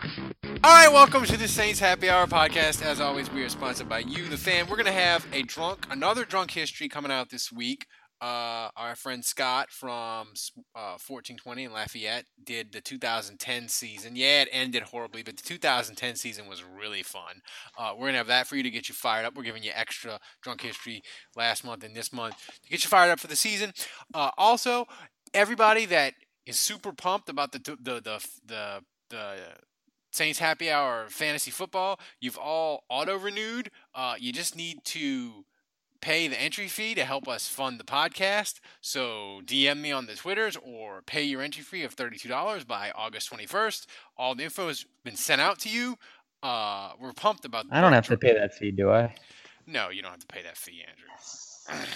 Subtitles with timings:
[0.00, 0.04] All
[0.62, 2.82] right, welcome to the Saints Happy Hour podcast.
[2.82, 4.68] As always, we are sponsored by you, the fan.
[4.68, 7.86] We're gonna have a drunk, another drunk history coming out this week.
[8.20, 10.28] Uh, our friend Scott from
[10.76, 14.14] uh, 1420 in Lafayette did the 2010 season.
[14.14, 17.40] Yeah, it ended horribly, but the 2010 season was really fun.
[17.76, 19.34] Uh, we're gonna have that for you to get you fired up.
[19.36, 21.02] We're giving you extra drunk history
[21.34, 23.72] last month and this month to get you fired up for the season.
[24.14, 24.86] Uh, also,
[25.34, 26.14] everybody that
[26.46, 29.34] is super pumped about the the the the, the
[30.18, 32.00] Saints Happy Hour Fantasy Football.
[32.20, 33.70] You've all auto renewed.
[33.94, 35.44] Uh, you just need to
[36.00, 38.58] pay the entry fee to help us fund the podcast.
[38.80, 43.30] So DM me on the Twitters or pay your entry fee of $32 by August
[43.30, 43.86] 21st.
[44.16, 45.96] All the info has been sent out to you.
[46.42, 49.14] Uh, we're pumped about I don't have to pay that fee, do I?
[49.68, 51.86] No, you don't have to pay that fee, Andrew.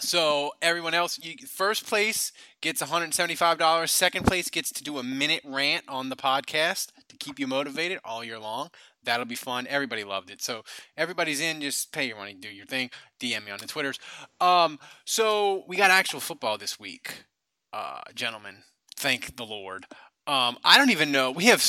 [0.00, 3.88] So everyone else, you, first place gets $175.
[3.88, 7.98] Second place gets to do a minute rant on the podcast to keep you motivated
[8.04, 8.70] all year long.
[9.04, 9.66] That'll be fun.
[9.68, 10.42] Everybody loved it.
[10.42, 10.62] So
[10.96, 11.60] everybody's in.
[11.60, 12.90] Just pay your money, do your thing.
[13.20, 13.98] DM me on the Twitters.
[14.40, 17.24] Um, so we got actual football this week,
[17.72, 18.64] uh, gentlemen.
[18.96, 19.86] Thank the Lord.
[20.26, 21.30] Um, I don't even know.
[21.30, 21.64] We have.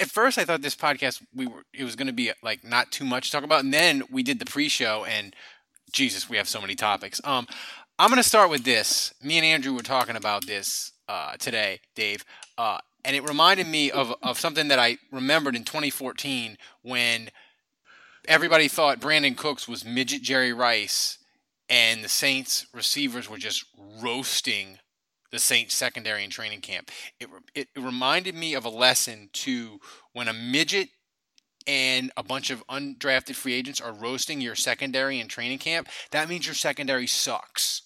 [0.00, 2.90] At first, I thought this podcast we were it was going to be like not
[2.90, 5.36] too much to talk about, and then we did the pre-show, and
[5.92, 7.20] Jesus, we have so many topics.
[7.22, 7.46] Um,
[7.98, 9.14] I'm going to start with this.
[9.22, 12.24] Me and Andrew were talking about this uh, today, Dave,
[12.58, 17.30] uh, and it reminded me of of something that I remembered in 2014 when
[18.26, 21.18] everybody thought Brandin Cooks was midget Jerry Rice,
[21.68, 23.64] and the Saints receivers were just
[24.02, 24.78] roasting
[25.30, 26.90] the Saints secondary in training camp.
[27.20, 29.80] It, it, it reminded me of a lesson to
[30.12, 30.88] when a midget
[31.66, 36.28] and a bunch of undrafted free agents are roasting your secondary in training camp, that
[36.28, 37.82] means your secondary sucks.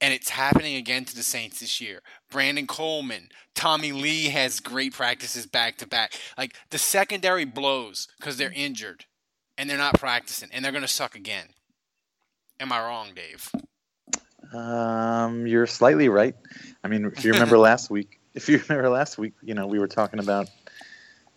[0.00, 2.00] And it's happening again to the Saints this year.
[2.30, 6.12] Brandon Coleman, Tommylee has great practices back to back.
[6.36, 9.06] Like the secondary blows because they're injured
[9.56, 11.46] and they're not practicing and they're going to suck again.
[12.60, 13.50] Am I wrong, Dave?
[14.52, 16.34] Um, you're slightly right.
[16.82, 19.78] I mean, if you remember last week, if you remember last week, you know, we
[19.78, 20.48] were talking about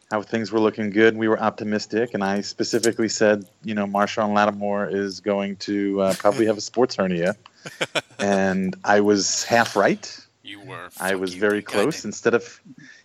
[0.10, 1.18] how things were looking good.
[1.18, 6.14] We were optimistic, and I specifically said, you know, Marshon Lattimore is going to uh,
[6.18, 7.36] probably have a sports hernia,
[8.20, 10.28] and I was half right.
[10.44, 10.90] You were.
[11.00, 12.06] I was very close.
[12.06, 12.62] Instead of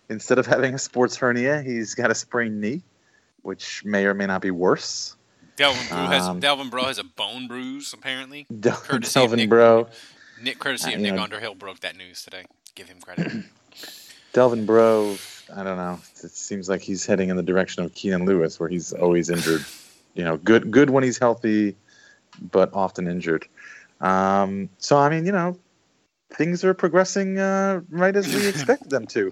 [0.09, 2.81] instead of having a sports hernia, he's got a sprained knee,
[3.41, 5.15] which may or may not be worse.
[5.55, 8.47] Delvin Breaux has um, Delvin Breaux has a bone bruise apparently.
[8.59, 9.87] Del- Delvin Nick, Breaux.
[10.41, 12.45] Nick courtesy of Nick know, Underhill broke that news today.
[12.75, 13.31] Give him credit.
[14.33, 15.17] Delvin Breaux,
[15.55, 15.99] I don't know.
[16.23, 19.63] It seems like he's heading in the direction of Keenan Lewis, where he's always injured.
[20.15, 21.75] You know, good good when he's healthy,
[22.51, 23.47] but often injured.
[24.01, 25.57] Um, so I mean, you know,
[26.31, 29.31] things are progressing uh, right as we expected them to.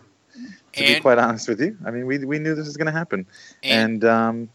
[0.74, 2.86] To and, be quite honest with you, I mean, we we knew this was going
[2.86, 3.26] to happen,
[3.64, 4.50] and, and um,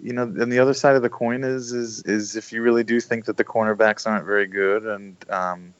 [0.00, 2.84] you know, and the other side of the coin is is is if you really
[2.84, 5.74] do think that the cornerbacks aren't very good, and um,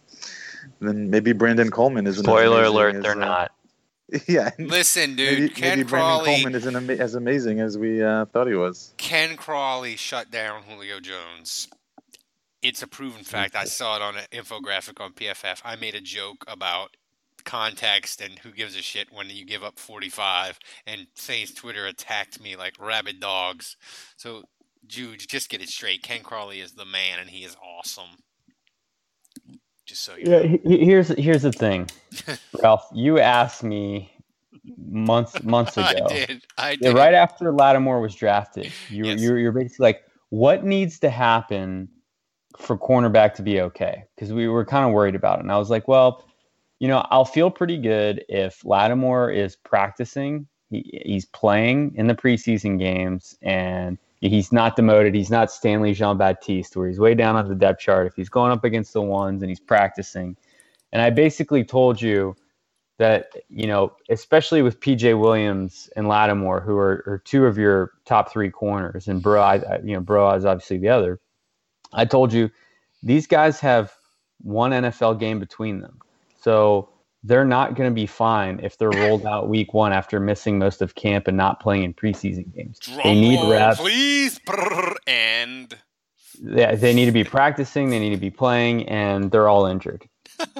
[0.81, 2.19] then maybe Brandon Coleman is.
[2.19, 3.53] Spoiler alert: as, they're uh, not.
[4.27, 4.51] Yeah.
[4.59, 5.39] Listen, dude.
[5.39, 8.55] Maybe, Ken maybe Crawley Brandon Coleman isn't ama- as amazing as we uh, thought he
[8.55, 8.95] was.
[8.97, 11.69] Ken Crawley shut down Julio Jones.
[12.63, 13.55] It's a proven fact.
[13.55, 15.61] I saw it on an infographic on PFF.
[15.65, 16.97] I made a joke about
[17.45, 22.41] context and who gives a shit when you give up 45 and Saints Twitter attacked
[22.41, 23.77] me like rabid dogs.
[24.17, 24.43] So,
[24.87, 26.03] Jude, just get it straight.
[26.03, 28.19] Ken Crawley is the man and he is awesome.
[29.99, 30.59] So Yeah, know.
[30.65, 31.89] here's here's the thing,
[32.62, 32.87] Ralph.
[32.95, 34.12] You asked me
[34.77, 35.87] months months ago.
[35.87, 36.43] I did.
[36.56, 36.95] I did.
[36.95, 39.21] Right after Lattimore was drafted, you Yes.
[39.21, 41.89] you're, you're basically like, what needs to happen
[42.56, 44.05] for cornerback to be okay?
[44.15, 46.25] Because we were kind of worried about it, and I was like, well,
[46.79, 52.15] you know, I'll feel pretty good if Lattimore is practicing, he, he's playing in the
[52.15, 55.15] preseason games, and he's not demoted.
[55.15, 58.06] He's not Stanley Jean Baptiste, where he's way down on the depth chart.
[58.06, 60.37] If he's going up against the ones and he's practicing,
[60.93, 62.35] and I basically told you
[62.99, 67.93] that you know, especially with PJ Williams and Lattimore, who are, are two of your
[68.05, 71.21] top three corners, and Breaux, I, you know, Breaux is obviously the other.
[71.93, 72.50] I told you
[73.03, 73.93] these guys have
[74.43, 76.00] one NFL game between them,
[76.41, 76.88] so
[77.25, 80.82] they're not going to be fine if they're rolled out week one after missing most
[80.82, 82.79] of camp and not playing in preseason games.
[82.79, 83.81] Drum they need roll, reps.
[83.81, 84.41] please.
[85.06, 85.75] And
[86.41, 87.91] They, they need to be practicing.
[87.91, 90.09] They need to be playing, and they're all injured.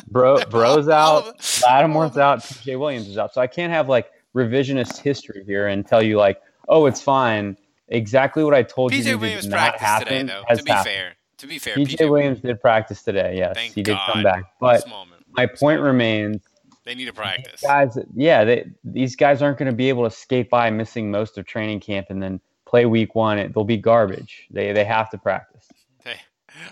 [0.09, 1.39] Breaux, Breaux's out.
[1.63, 2.41] Lattimore's out.
[2.41, 3.33] PJ Williams is out.
[3.33, 7.57] So I can't have like revisionist history here and tell you like, oh, it's fine.
[7.89, 10.55] Exactly what I told you PJ Williams not practiced happen today, though.
[10.57, 10.95] To be happened.
[10.95, 13.37] fair, to be fair, PJ Williams did practice today.
[13.39, 14.13] Yes, Thank he did God.
[14.13, 14.45] come back.
[14.61, 14.85] But
[15.33, 16.43] my point remains,
[16.89, 17.61] They need to practice.
[17.61, 17.99] guys.
[18.17, 21.45] Yeah, they, these guys aren't going to be able to skate by missing most of
[21.45, 23.39] training camp and then play week one.
[23.39, 24.47] It, they'll be garbage.
[24.51, 25.67] They they have to practice,
[26.03, 26.17] Hey,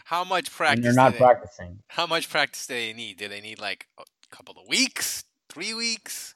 [0.06, 0.84] how much and practice?
[0.84, 1.80] they're not they- practicing.
[1.88, 3.18] How much practice do they need?
[3.18, 4.04] Do they need like a
[4.34, 6.34] couple of weeks, three weeks?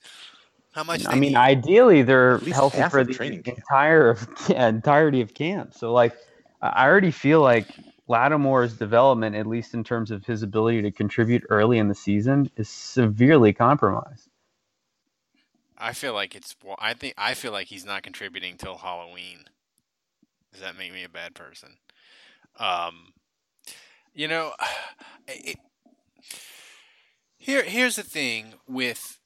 [0.73, 1.07] How much?
[1.09, 1.37] I mean, need?
[1.37, 5.73] ideally, they're healthy for the training entire of yeah, entirety of camp.
[5.73, 6.15] So, like,
[6.61, 7.67] I I already feel like
[8.11, 12.51] Lattimore's development, at least in terms of his ability to contribute early in the season,
[12.57, 14.29] is severely compromised.
[15.79, 16.57] I feel like it's.
[16.65, 19.45] Well, I think I feel like he's not contributing till Halloween.
[20.53, 21.77] Does that make me a bad person?
[22.59, 23.13] Um,
[24.13, 24.53] you know,
[25.29, 25.57] it,
[27.39, 29.19] here here's the thing with,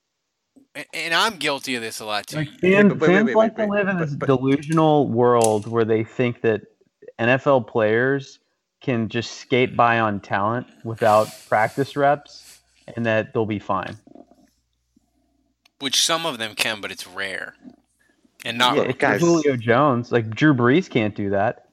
[0.93, 2.37] and- I'm guilty of this a lot too.
[2.37, 5.87] Like fans, but wait, fans like to live in but- this but- delusional world where
[5.87, 6.61] they think that
[7.19, 8.41] NFL players
[8.85, 12.61] can just skate by on talent without practice reps,
[12.95, 13.97] and that they'll be fine.
[15.81, 17.55] Which some of them can, but it's rare,
[18.45, 18.77] and not.
[18.77, 21.65] Yeah, guys- Julio Jones, like Drew Brees can't do that.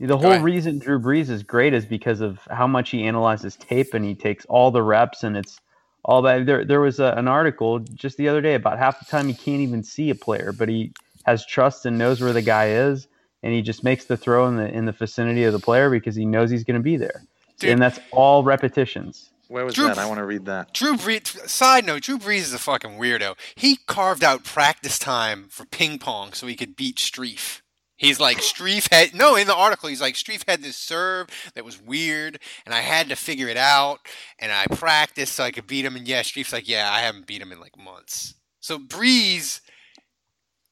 [0.00, 3.94] The whole reason Drew Brees is great is because of how much he analyzes tape
[3.94, 5.60] and he takes all the reps and it's
[6.04, 6.46] all that.
[6.46, 9.34] There, there was a, an article just the other day about half the time he
[9.34, 10.92] can't even see a player, but he
[11.24, 13.08] has trust and knows where the guy is,
[13.42, 16.14] and he just makes the throw in the in the vicinity of the player because
[16.14, 17.22] he knows he's going to be there,
[17.58, 17.70] Dude.
[17.70, 19.30] and that's all repetitions.
[19.48, 19.98] Where was Drew- that?
[19.98, 20.74] I want to read that.
[20.74, 21.48] Drew Brees.
[21.48, 23.36] Side note: Drew Brees is a fucking weirdo.
[23.54, 27.62] He carved out practice time for ping pong so he could beat Strief.
[27.96, 29.88] He's like Strief had no in the article.
[29.88, 33.56] He's like Strief had this serve that was weird, and I had to figure it
[33.56, 34.00] out,
[34.38, 35.96] and I practiced so I could beat him.
[35.96, 38.34] And yeah, Strief's like, yeah, I haven't beat him in like months.
[38.60, 39.60] So Brees,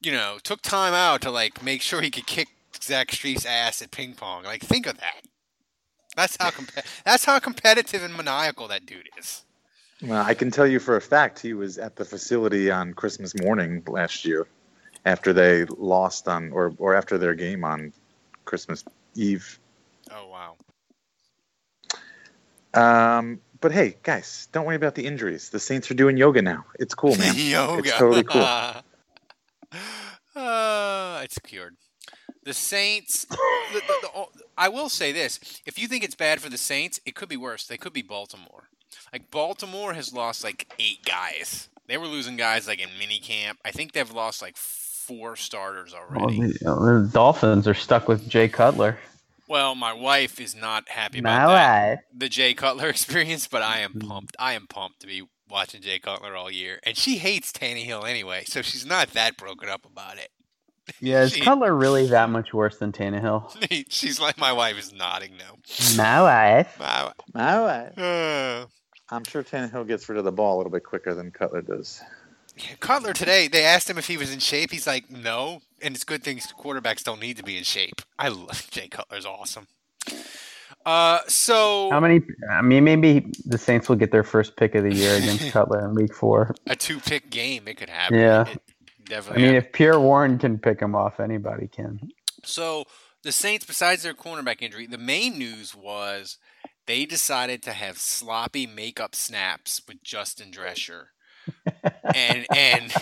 [0.01, 2.47] you know, took time out to like make sure he could kick
[2.81, 4.43] Zach Strief's ass at ping pong.
[4.43, 5.23] Like, think of that.
[6.15, 6.71] That's how comp-
[7.05, 9.45] that's how competitive and maniacal that dude is.
[10.01, 13.39] Well, I can tell you for a fact he was at the facility on Christmas
[13.39, 14.47] morning last year,
[15.05, 17.93] after they lost on or or after their game on
[18.45, 18.83] Christmas
[19.15, 19.59] Eve.
[20.11, 20.55] Oh wow.
[22.73, 25.49] Um, but hey, guys, don't worry about the injuries.
[25.49, 26.65] The Saints are doing yoga now.
[26.79, 27.35] It's cool, man.
[27.37, 27.79] Yoga.
[27.79, 28.41] It's totally cool.
[28.41, 28.81] uh,
[31.23, 31.75] it's cured.
[32.47, 33.25] The Saints.
[33.25, 33.35] The,
[33.73, 37.01] the, the, oh, I will say this: if you think it's bad for the Saints,
[37.05, 37.67] it could be worse.
[37.67, 38.69] They could be Baltimore.
[39.11, 41.67] Like Baltimore has lost like eight guys.
[41.87, 43.55] They were losing guys like in minicamp.
[43.65, 46.53] I think they've lost like four starters Well, already.
[46.53, 48.97] the, uh, the Dolphins are stuck with Jay Cutler.
[49.49, 51.89] Well, my wife is not happy My about that.
[51.89, 51.99] wife.
[52.13, 54.07] the Jay Cutler experience, but I am mm-hmm.
[54.07, 54.37] pumped.
[54.39, 58.43] I am pumped to be watching Jay Cutler all year, and she hates Tannehill anyway,
[58.45, 60.29] so she's not that broken up about it.
[61.01, 63.85] Yeah, is She- Cutler really that much worse than Tannehill?
[63.89, 65.57] she's like, my wife is nodding no.
[65.97, 66.79] My wife.
[66.79, 67.97] My, All right.
[67.97, 68.65] uh,
[69.09, 72.01] I'm sure Tannehill gets rid of the ball a little bit quicker than Cutler does.
[72.79, 74.71] Cutler today, they asked him if he was in shape.
[74.71, 78.01] He's like, no, and it's good things quarterbacks don't need to be in shape.
[78.17, 79.67] I love Jay Cutler's awesome.
[80.85, 82.21] Uh, so How many?
[82.49, 85.83] I mean, maybe the Saints will get their first pick of the year against Cutler
[85.85, 86.55] in Week Four.
[86.65, 88.17] a two-pick game, it could happen.
[88.17, 88.47] Yeah.
[88.47, 88.61] It
[89.11, 91.99] I mean, if Pierre Warren can pick him off, anybody can.
[92.43, 92.85] So
[93.23, 96.37] the Saints, besides their cornerback injury, the main news was
[96.85, 101.07] they decided to have sloppy makeup snaps with Justin Drescher,
[102.15, 102.93] and and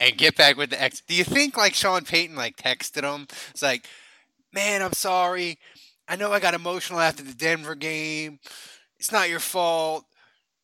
[0.00, 1.02] and get back with the ex.
[1.06, 3.26] Do you think like Sean Payton like texted him?
[3.50, 3.86] It's like,
[4.52, 5.58] man, I'm sorry.
[6.08, 8.40] I know I got emotional after the Denver game.
[8.98, 10.04] it's not your fault.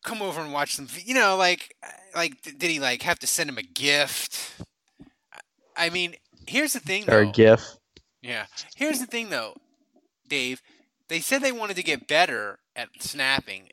[0.04, 0.88] Come over and watch some.
[1.04, 1.74] You know, like,
[2.16, 4.62] like did he like have to send him a gift?
[5.76, 6.14] I mean,
[6.46, 7.08] here's the thing.
[7.10, 7.76] Or a GIF.
[8.22, 8.46] Yeah.
[8.74, 9.54] Here's the thing, though,
[10.26, 10.62] Dave.
[11.08, 13.68] They said they wanted to get better at snapping.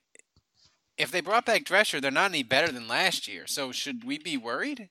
[0.98, 3.48] If they brought back Drescher, they're not any better than last year.
[3.48, 4.90] So should we be worried?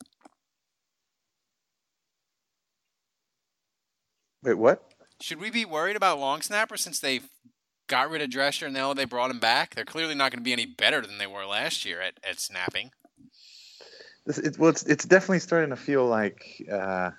[4.42, 4.82] Wait, what?
[5.20, 7.20] Should we be worried about long snapper since they
[7.86, 9.76] got rid of Drescher and now they brought him back?
[9.76, 12.40] They're clearly not going to be any better than they were last year at, at
[12.40, 12.90] snapping.
[14.24, 17.10] This, it, well, it's it's definitely starting to feel like uh,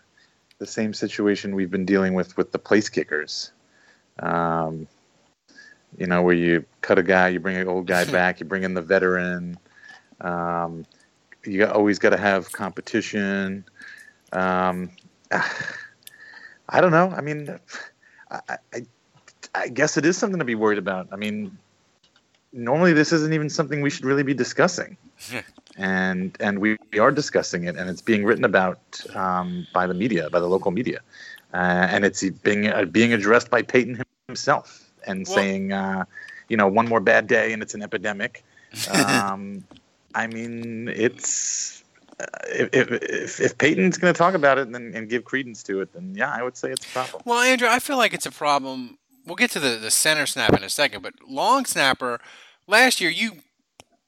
[0.59, 3.51] the same situation we've been dealing with with the place kickers.
[4.19, 4.87] Um,
[5.97, 8.63] you know, where you cut a guy, you bring an old guy back, you bring
[8.63, 9.57] in the veteran.
[10.21, 10.85] Um,
[11.45, 13.65] you got, always got to have competition.
[14.31, 14.91] Um,
[16.69, 17.09] I don't know.
[17.09, 17.59] I mean,
[18.31, 18.85] I, I,
[19.53, 21.09] I guess it is something to be worried about.
[21.11, 21.57] I mean,
[22.51, 24.97] normally this isn't even something we should really be discussing,
[25.77, 28.79] and and we, we are discussing it, and it's being written about
[29.15, 30.99] um, by the media, by the local media,
[31.53, 36.05] uh, and it's being uh, being addressed by Payton himself, and Well- saying, uh,
[36.49, 38.43] you know, one more bad day and it's an epidemic.
[38.91, 39.63] Um,
[40.15, 41.83] I mean, it's
[42.19, 45.81] uh, if, if if Payton's going to talk about it and, and give credence to
[45.81, 47.21] it, then yeah, I would say it's a problem.
[47.25, 48.97] Well, Andrew, I feel like it's a problem.
[49.25, 52.19] We'll get to the, the center snap in a second, but long snapper,
[52.67, 53.33] last year you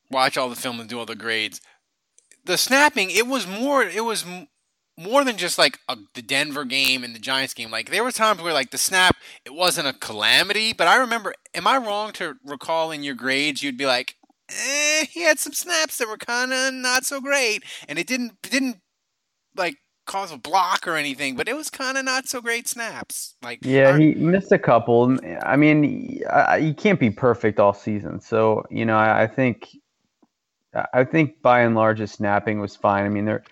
[0.09, 1.61] watch all the film and do all the grades.
[2.45, 4.25] The snapping, it was more, it was
[4.97, 7.71] more than just like a, the Denver game and the Giants game.
[7.71, 11.33] Like there were times where like the snap, it wasn't a calamity, but I remember,
[11.53, 14.15] am I wrong to recall in your grades you'd be like,
[14.49, 18.41] eh, he had some snaps that were kind of not so great, and it didn't
[18.43, 18.77] didn't
[19.55, 23.35] like cause a block or anything, but it was kind of not so great snaps.
[23.41, 25.17] Like Yeah, he missed a couple.
[25.41, 28.21] I mean, I- you can't be perfect all season.
[28.21, 29.67] So, you know, I I think,
[30.93, 33.05] I think by and large, his snapping was fine.
[33.05, 33.43] I mean, there,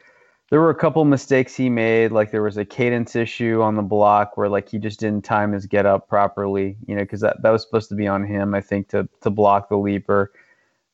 [0.50, 2.12] there were a couple mistakes he made.
[2.12, 5.54] Like there was a cadence issue on the block where like he just didn't time
[5.54, 6.78] his get up properly.
[6.86, 9.30] You know, because that, that was supposed to be on him, I think, to to
[9.30, 10.32] block the leaper.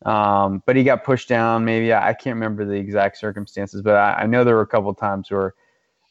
[0.06, 1.66] Um, but he got pushed down.
[1.66, 4.94] Maybe I, can't remember the exact circumstances, but I, I know there were a couple
[4.94, 5.56] times where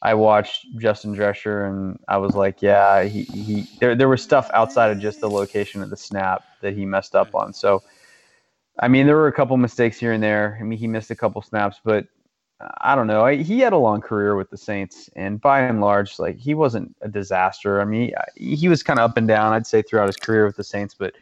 [0.01, 4.49] I watched Justin Drescher and I was like, yeah, he, he there there was stuff
[4.53, 7.51] outside of just the location of the snap that he messed up on.
[7.51, 7.81] So,
[8.79, 10.57] I mean, there were a couple mistakes here and there.
[10.59, 12.07] I mean, he missed a couple snaps, but
[12.81, 13.25] I don't know.
[13.25, 16.53] I, he had a long career with the Saints, and by and large, like he
[16.53, 17.81] wasn't a disaster.
[17.81, 20.45] I mean, he, he was kind of up and down, I'd say, throughout his career
[20.45, 20.93] with the Saints.
[20.93, 21.13] But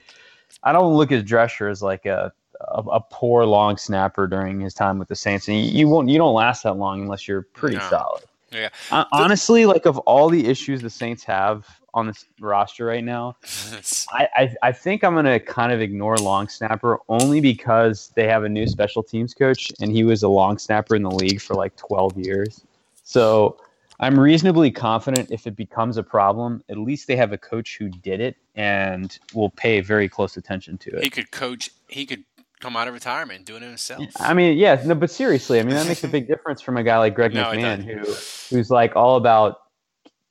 [0.64, 4.74] I don't look at Drescher as like a a, a poor long snapper during his
[4.74, 7.44] time with the Saints, and you, you won't you don't last that long unless you're
[7.54, 7.90] pretty No.
[7.90, 8.24] solid.
[8.52, 8.70] Yeah.
[8.90, 13.36] Hon- Honestly, like of all the issues the Saints have on this roster right now,
[14.12, 18.44] I, I, I think I'm gonna kind of ignore long snapper only because they have
[18.44, 21.56] a new special teams coach and he was a long snapper in the league for
[21.56, 22.62] like 12 years.
[23.04, 23.58] So
[24.00, 27.90] I'm reasonably confident if it becomes a problem, at least they have a coach who
[27.90, 31.04] did it and will pay very close attention to it.
[31.04, 31.72] he could coach.
[31.88, 32.24] He could
[32.60, 34.04] come out of retirement and do it himself.
[34.20, 36.84] I mean, yeah, no, but seriously, I mean that makes a big difference from a
[36.84, 39.62] guy like Greg No, McMahon, who who's like all about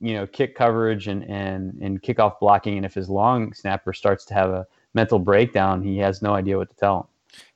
[0.00, 4.24] you know kick coverage and and and kickoff blocking, and if his long snapper starts
[4.26, 7.06] to have a mental breakdown, he has no idea what to tell him.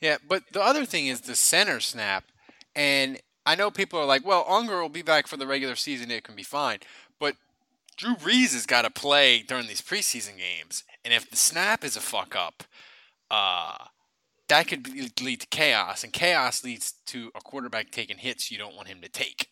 [0.01, 2.25] Yeah, but the other thing is the center snap,
[2.75, 6.11] and I know people are like, "Well, Unger will be back for the regular season;
[6.11, 6.81] it can be fine."
[7.19, 7.37] But
[7.97, 11.97] Drew Brees has got to play during these preseason games, and if the snap is
[11.97, 12.65] a fuck up,
[13.31, 13.87] uh,
[14.49, 18.75] that could lead to chaos, and chaos leads to a quarterback taking hits you don't
[18.75, 19.50] want him to take.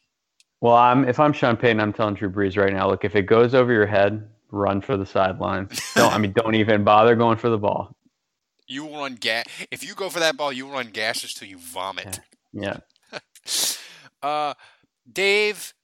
[0.61, 3.23] Well, I'm if I'm Sean Payton, I'm telling Drew Brees right now, look, if it
[3.23, 5.69] goes over your head, run for the sideline.
[5.95, 7.97] Don't I mean don't even bother going for the ball.
[8.67, 9.47] You will run gas.
[9.71, 12.21] If you go for that ball, you will run gases till you vomit.
[12.53, 12.79] Yeah.
[14.21, 14.53] Uh,
[15.11, 15.75] Dave,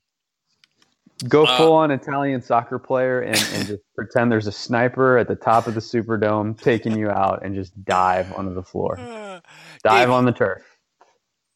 [1.29, 5.29] Go Uh, full on Italian soccer player and, and just pretend there's a sniper at
[5.29, 8.99] the top of the Superdome taking you out and just dive onto the floor.
[8.99, 9.41] uh,
[9.85, 10.63] Dive Dave, on the turf.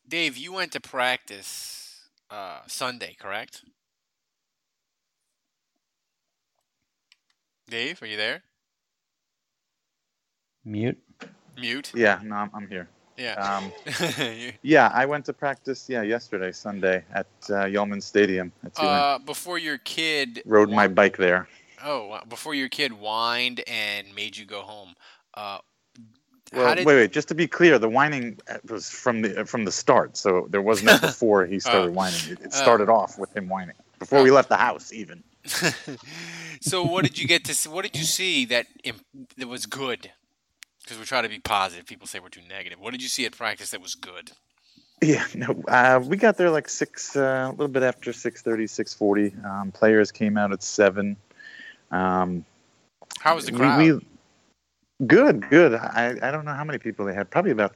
[0.06, 1.77] Dave, you went to practice
[2.30, 3.62] uh, Sunday, correct?
[7.68, 8.42] Dave, are you there?
[10.64, 10.98] Mute.
[11.58, 11.92] Mute.
[11.94, 12.88] Yeah, no, I'm, I'm here.
[13.16, 13.34] Yeah.
[13.34, 13.72] Um,
[14.62, 15.88] yeah, I went to practice.
[15.88, 18.52] Yeah, yesterday, Sunday, at uh, Yulman Stadium.
[18.64, 21.48] At uh, before your kid Rode my bike there.
[21.84, 24.94] Oh, before your kid whined and made you go home.
[25.34, 25.58] Uh,
[26.52, 27.12] Well, did wait, wait.
[27.12, 30.16] Just to be clear, the whining uh, was from the from the start.
[30.16, 31.92] So there was no before he started Oh.
[31.92, 32.20] whining.
[32.30, 32.56] It, it Oh.
[32.56, 35.22] started off with him whining before we left the house, even.
[36.60, 37.68] so what did you get to see?
[37.68, 39.04] What did you see that imp-
[39.36, 40.10] that was good?
[40.82, 41.84] Because we try to be positive.
[41.86, 42.80] People say we're too negative.
[42.80, 44.32] What did you see at practice that was good?
[45.02, 49.44] Yeah, no, uh, we got there like six, uh, a little bit after 6.30, 6.40.
[49.44, 51.14] Um, players came out at 7.
[51.92, 52.44] Um,
[53.20, 53.78] How was the we- crowd?
[53.78, 54.06] we-
[55.06, 55.74] good, good.
[55.74, 57.30] I, I don't know how many people they had.
[57.30, 57.74] Probably about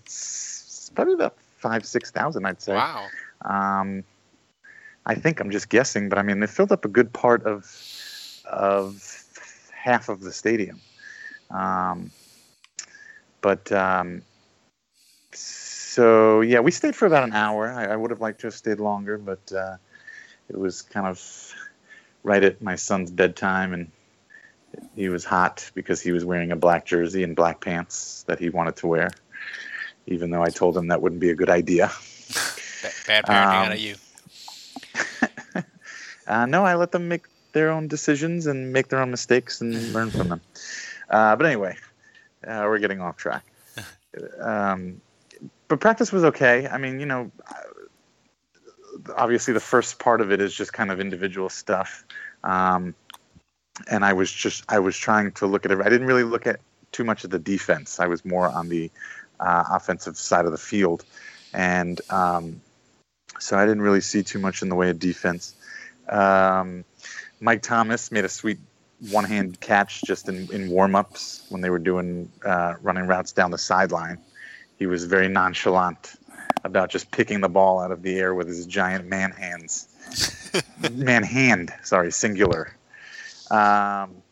[0.94, 2.74] probably about five, six thousand, I'd say.
[2.74, 3.08] wow.
[3.44, 4.04] Um,
[5.04, 7.64] I think I'm just guessing, but I mean they filled up a good part of
[8.44, 9.24] of
[9.72, 10.80] half of the stadium.
[11.50, 12.10] Um,
[13.40, 14.22] but um,
[15.32, 17.70] so yeah, we stayed for about an hour.
[17.72, 19.76] I, I would have liked to have stayed longer, but uh,
[20.48, 21.54] it was kind of
[22.22, 23.90] right at my son's bedtime, and
[24.94, 28.50] he was hot because he was wearing a black jersey and black pants that he
[28.50, 29.10] wanted to wear,
[30.06, 31.86] even though I told him that wouldn't be a good idea.
[33.06, 33.94] Bad parenting Um, out of you.
[36.24, 39.74] Uh, no, I let them make their own decisions and make their own mistakes and
[39.92, 40.40] learn from them.
[41.10, 41.76] Uh, but anyway,
[42.46, 43.44] uh, we're getting off track.
[44.40, 45.00] Um,
[45.68, 46.68] but practice was okay.
[46.68, 47.30] I mean, you know,
[49.16, 52.04] obviously the first part of it is just kind of individual stuff.
[52.44, 52.94] Um,
[53.88, 55.80] and I was just I was trying to look at it.
[55.80, 56.60] I didn't really look at
[56.92, 58.00] too much of the defense.
[58.00, 58.90] I was more on the
[59.40, 61.04] uh, offensive side of the field,
[61.52, 62.60] and um,
[63.38, 65.54] so I didn't really see too much in the way of defense.
[66.08, 66.84] Um,
[67.40, 68.58] Mike Thomas made a sweet
[69.10, 73.58] one-hand catch just in, in warm-ups when they were doing uh, running routes down the
[73.58, 74.18] sideline.
[74.78, 76.14] He was very nonchalant
[76.64, 79.88] about just picking the ball out of the air with his giant man hands.
[80.92, 82.76] man hand, sorry, singular.
[83.52, 84.23] Um,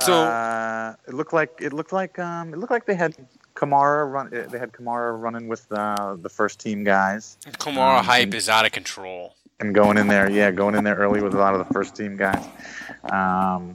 [0.00, 3.16] So- uh, it looked like it looked like um, it looked like they had
[3.56, 4.26] Kamara run.
[4.32, 8.34] uh, They had Kamara running with uh, the first team guys Kamara um, hype and-
[8.34, 9.34] is out of control.
[9.60, 11.96] and going in there, yeah, going in there early with a lot of the first
[11.96, 12.44] team guys.
[13.10, 13.74] Um,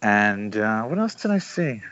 [0.00, 1.82] and uh, what else did I see?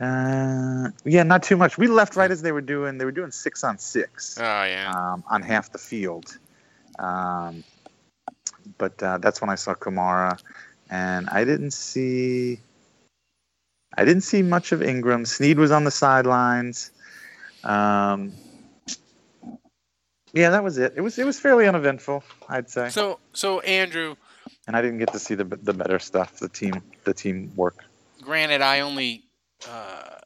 [0.00, 1.78] Uh, yeah, not too much.
[1.78, 2.98] We left right as they were doing.
[2.98, 4.90] They were doing six on six Oh yeah.
[4.90, 6.36] um, on half the field.
[6.98, 7.62] Um,
[8.78, 10.40] but uh, that's when I saw Kamara,
[10.90, 12.60] and I didn't see.
[13.96, 15.26] I didn't see much of Ingram.
[15.26, 16.92] Snead was on the sidelines.
[17.64, 18.32] Um,
[20.32, 20.94] yeah, that was it.
[20.96, 22.88] It was it was fairly uneventful, I'd say.
[22.90, 24.14] So so Andrew,
[24.66, 27.84] and I didn't get to see the the better stuff, the team the team work.
[28.22, 29.24] granted, I only
[29.68, 30.18] uh,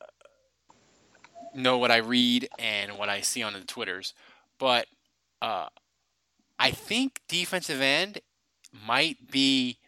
[1.54, 4.12] know what I read and what I see on the Twitters,
[4.58, 4.86] but
[5.40, 5.68] uh,
[6.58, 8.20] I think defensive end
[8.86, 9.78] might be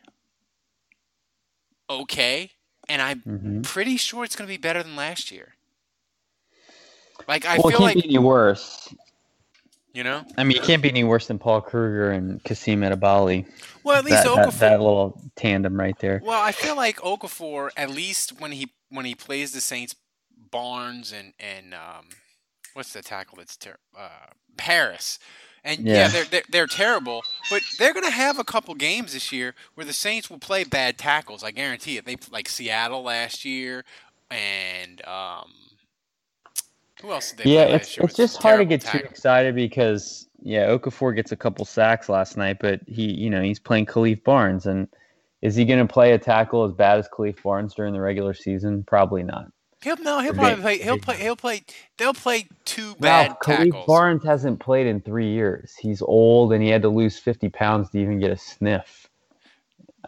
[1.90, 2.50] okay,
[2.88, 3.62] and I'm Mhm.
[3.64, 5.54] pretty sure it's going to be better than last year.
[7.28, 8.94] Like I well, it feel can't like be any worse.
[9.92, 10.24] you know.
[10.36, 13.46] I mean, it can't be any worse than Paul Kruger and Kasim Edebali.
[13.82, 16.20] Well, at least that, that, that little tandem right there.
[16.22, 19.94] Well, I feel like Okafor, at least when he when he plays the Saints,
[20.50, 22.08] Barnes and and um,
[22.74, 25.18] what's the tackle that's ter- uh, Paris,
[25.66, 26.08] and yeah, Yeah.
[26.08, 29.94] they're, they're they're terrible, but they're gonna have a couple games this year where the
[29.94, 31.44] Saints will play bad tackles.
[31.44, 32.06] I guarantee it.
[32.06, 33.84] They like Seattle last year,
[34.30, 35.52] and um,
[37.02, 40.68] who else did they yeah, it's it's just hard to get too excited because yeah,
[40.68, 44.66] Okafor gets a couple sacks last night, but he you know he's playing Khalif Barnes,
[44.66, 44.88] and
[45.42, 48.34] is he going to play a tackle as bad as Khalif Barnes during the regular
[48.34, 48.84] season?
[48.84, 49.46] Probably not.
[49.82, 50.78] He'll no, he'll probably play.
[50.78, 51.16] He'll play.
[51.16, 51.62] He'll play.
[51.98, 53.86] They'll play two bad Wow, Khalif tackles.
[53.86, 55.74] Barnes hasn't played in three years.
[55.78, 59.08] He's old, and he had to lose fifty pounds to even get a sniff.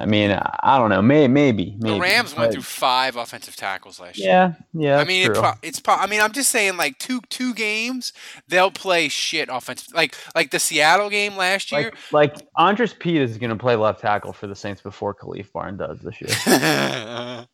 [0.00, 1.02] I mean, I, I don't know.
[1.02, 1.94] May, maybe, maybe.
[1.94, 4.28] The Rams went but- through five offensive tackles last year.
[4.28, 4.98] Yeah, yeah.
[4.98, 5.34] I mean, it true.
[5.34, 8.12] pro- it's pro- I mean, I'm just saying, like two two games,
[8.46, 9.92] they'll play shit offensive.
[9.92, 11.92] Like like the Seattle game last year.
[12.12, 15.52] Like, like Andrus Peat is going to play left tackle for the Saints before Khalif
[15.52, 17.46] Barnes does this year.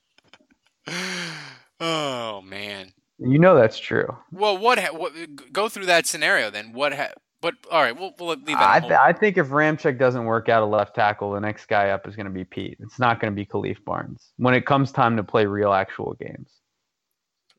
[1.80, 2.92] oh man.
[3.18, 4.16] you know that's true.
[4.32, 5.12] Well, what, ha- what?
[5.52, 6.72] Go through that scenario then.
[6.72, 6.94] What?
[6.94, 8.58] Ha- but all right, we'll we'll leave that.
[8.58, 11.90] I, th- I think if Ramczyk doesn't work out a left tackle, the next guy
[11.90, 12.78] up is going to be Peat.
[12.80, 16.14] It's not going to be Khalif Barnes when it comes time to play real actual
[16.14, 16.48] games.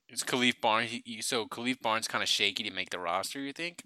[0.09, 0.89] It's Khalif Barnes.
[0.89, 3.39] He- So Khalif Barnes kind of shaky to make the roster.
[3.39, 3.83] You think?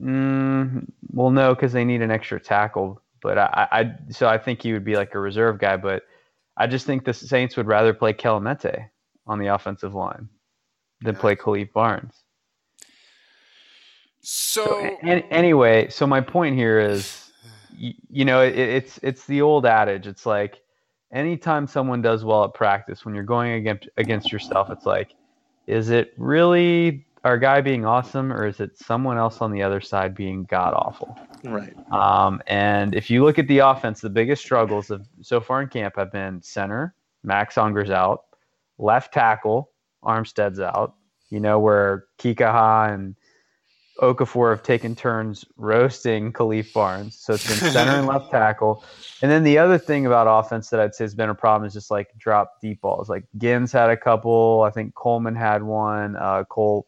[0.00, 3.00] Mm, well, no, because they need an extra tackle.
[3.20, 5.76] But I, I, so I think he would be like a reserve guy.
[5.76, 6.02] But
[6.56, 8.88] I just think the Saints would rather play Kelemete
[9.28, 10.28] on the offensive line
[11.02, 12.24] than play Khalif Barnes.
[14.20, 17.30] So, an- anyway, so my point here is,
[17.76, 20.06] you, you know, it, it's it's the old adage.
[20.06, 20.60] It's like
[21.12, 25.14] anytime someone does well at practice, when you're going against against yourself, it's like,
[25.66, 29.80] is it really our guy being awesome, or is it someone else on the other
[29.80, 31.16] side being god awful?
[31.44, 31.74] Right.
[31.92, 35.68] Um, and if you look at the offense, the biggest struggles of so far in
[35.68, 36.94] camp have been center.
[37.22, 38.24] Max Unger's out.
[38.78, 39.70] Left tackle
[40.04, 40.94] Armstead's out.
[41.30, 43.16] You know where Kikaha and
[44.00, 47.16] Okafor have taken turns roasting Khalif Barnes.
[47.18, 48.84] So it's been center and left tackle.
[49.22, 51.72] And then the other thing about offense that I'd say has been a problem is
[51.72, 53.08] just like drop deep balls.
[53.08, 54.62] Like Ginn's had a couple.
[54.62, 56.16] I think Coleman had one.
[56.16, 56.86] Uh, Cole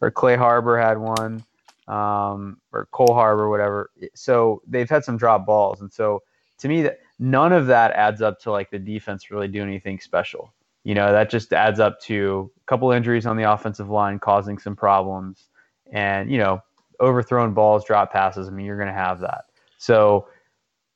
[0.00, 1.44] or Clay Harbor had one.
[1.86, 3.90] Um, or Cole Harbor, whatever.
[4.14, 5.80] So they've had some drop balls.
[5.80, 6.22] And so
[6.58, 10.00] to me, that none of that adds up to like the defense really doing anything
[10.00, 10.52] special.
[10.88, 14.56] You know, that just adds up to a couple injuries on the offensive line causing
[14.56, 15.48] some problems
[15.92, 16.62] and you know
[16.98, 18.48] overthrown balls, drop passes.
[18.48, 19.44] I mean, you're going to have that.
[19.76, 20.28] So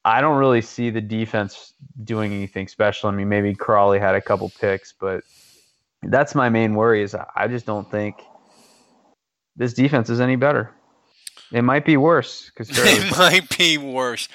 [0.02, 1.74] I don't really see the defense
[2.04, 3.10] doing anything special.
[3.10, 5.24] I mean, maybe Crawley had a couple picks, but
[6.02, 7.02] that's my main worry.
[7.02, 8.22] Is I just don't think
[9.56, 10.70] this defense is any better.
[11.52, 14.30] It might be worse because it might be worse.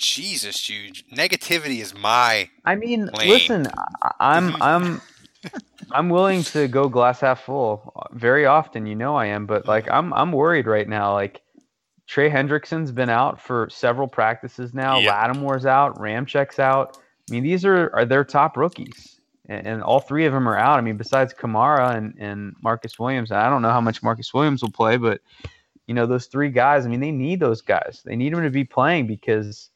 [0.00, 2.48] Jesus, dude, negativity is my.
[2.64, 3.28] I mean, lane.
[3.28, 3.68] listen,
[4.18, 5.00] I'm I'm
[5.92, 8.86] I'm willing to go glass half full very often.
[8.86, 11.12] You know I am, but like I'm I'm worried right now.
[11.12, 11.42] Like
[12.06, 14.98] Trey Hendrickson's been out for several practices now.
[14.98, 15.12] Yep.
[15.12, 15.96] Lattimore's out.
[15.98, 16.98] Ramczyk's out.
[16.98, 20.58] I mean, these are are their top rookies, and, and, all three of them are
[20.58, 20.78] out.
[20.78, 23.30] I mean, besides Kamara and and Marcus Williams.
[23.30, 25.20] I don't know how much Marcus Williams will play, but
[25.86, 26.86] you know those three guys.
[26.86, 28.02] I mean, they need those guys.
[28.04, 29.69] They need them to be playing because,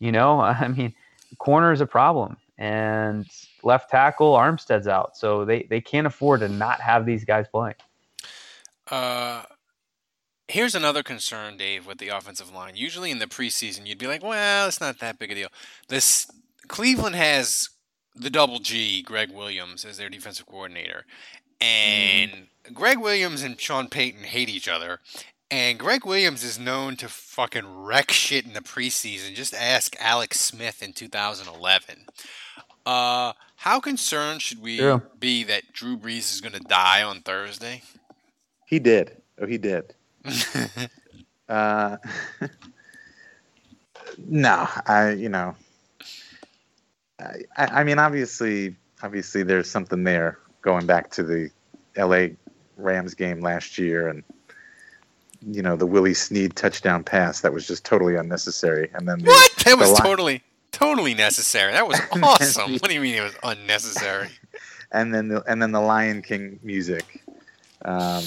[0.00, 0.94] you know, I mean,
[1.38, 3.26] corner is a problem, and
[3.62, 7.76] left tackle Armstead's out, so they they can't afford to not have these guys playing.
[8.90, 9.44] Uh,
[10.48, 12.74] here's another concern, Dave, with the offensive line.
[12.74, 15.48] Usually in the preseason, you'd be like, well, it's not that big a deal.
[15.88, 16.28] This
[16.66, 17.68] Cleveland has
[18.16, 21.04] the double G, Gregg Williams, as their defensive coordinator,
[21.60, 22.74] and mm.
[22.74, 25.00] Gregg Williams and Sean Payton hate each other.
[25.50, 29.34] And Gregg Williams is known to fucking wreck shit in the preseason.
[29.34, 32.06] Just ask Alex Smith in 2011.
[32.86, 35.00] Uh, how concerned should we yeah.
[35.18, 37.82] be that Drew Brees is going to die on Thursday?
[38.66, 39.16] He did.
[39.40, 39.92] Oh, he did.
[41.48, 41.96] uh,
[44.18, 45.56] no, I you know,
[47.18, 51.50] I, I mean obviously obviously there's something there going back to the
[51.96, 52.36] L.A.
[52.76, 54.22] Rams game last year and
[55.46, 59.30] you know the Willie Snead touchdown pass that was just totally unnecessary and then the,
[59.30, 61.72] what that was totally totally necessary.
[61.72, 62.72] That was awesome.
[62.72, 64.28] what do you mean it was unnecessary?
[64.92, 67.22] and then the and then the Lion King music.
[67.84, 68.22] Um,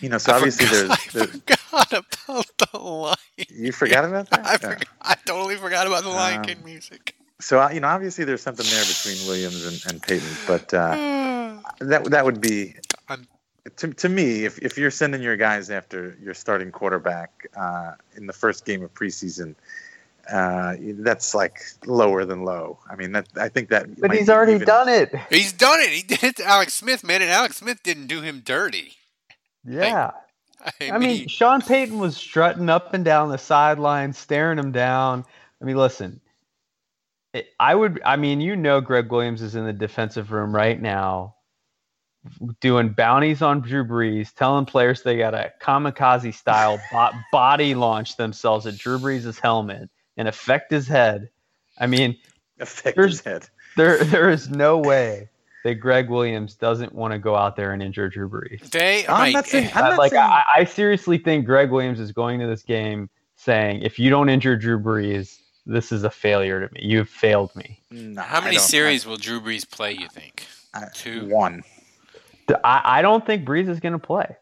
[0.00, 1.42] you know, so I obviously forgot, there's, there's.
[1.72, 3.16] I forgot about the Lion.
[3.48, 4.46] You forgot about that?
[4.46, 7.14] I, forgot, I totally forgot about the Lion um, King music.
[7.40, 12.04] So you know, obviously there's something there between Williams and, and Payton, but uh, that
[12.04, 12.76] that would be.
[13.76, 18.26] To, to me, if, if you're sending your guys after your starting quarterback uh, in
[18.26, 19.54] the first game of preseason,
[20.30, 22.78] uh, that's like lower than low.
[22.90, 24.00] I mean, that I think that.
[24.00, 24.66] But he's already even...
[24.66, 25.14] done it.
[25.30, 25.90] He's done it.
[25.90, 28.92] He did it to Alex Smith, man, and Alex Smith didn't do him dirty.
[29.64, 30.10] Yeah.
[30.64, 34.58] I, I, I mean, mean, Sean Payton was strutting up and down the sideline, staring
[34.58, 35.24] him down.
[35.60, 36.20] I mean, listen,
[37.32, 38.00] it, I would.
[38.04, 41.35] I mean, you know, Gregg Williams is in the defensive room right now.
[42.60, 46.80] Doing bounties on Drew Brees, telling players they got a kamikaze style
[47.32, 51.30] body launch themselves at Drew Brees' helmet and affect his head.
[51.78, 52.16] I mean,
[52.60, 53.48] affect his head.
[53.76, 55.28] There, there is no way
[55.64, 58.70] that Gregg Williams doesn't want to go out there and injure Drew Brees.
[58.70, 59.70] They, I'm not saying.
[59.74, 60.22] I'm not like, saying...
[60.22, 64.28] I, I seriously think Gregg Williams is going to this game saying, if you don't
[64.28, 66.80] injure Drew Brees, this is a failure to me.
[66.82, 67.80] You've failed me.
[67.90, 69.92] No, How many series I, will Drew Brees play?
[69.92, 70.46] You think?
[70.72, 71.26] I, Two.
[71.26, 71.62] One.
[72.64, 74.36] I, I don't think Brees is going to play.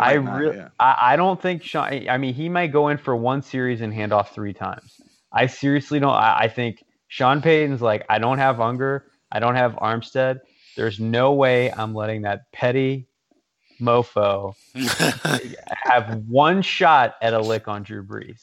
[0.00, 0.68] I really, yeah.
[0.80, 2.08] I, I don't think Sean.
[2.08, 5.00] I mean, he might go in for one series and hand off three times.
[5.32, 6.14] I seriously don't.
[6.14, 10.40] I, I think Sean Payton's like, I don't have Unger, I don't have Armstead.
[10.76, 13.06] There's no way I'm letting that petty
[13.80, 14.54] mofo
[15.68, 18.42] have one shot at a lick on Drew Brees.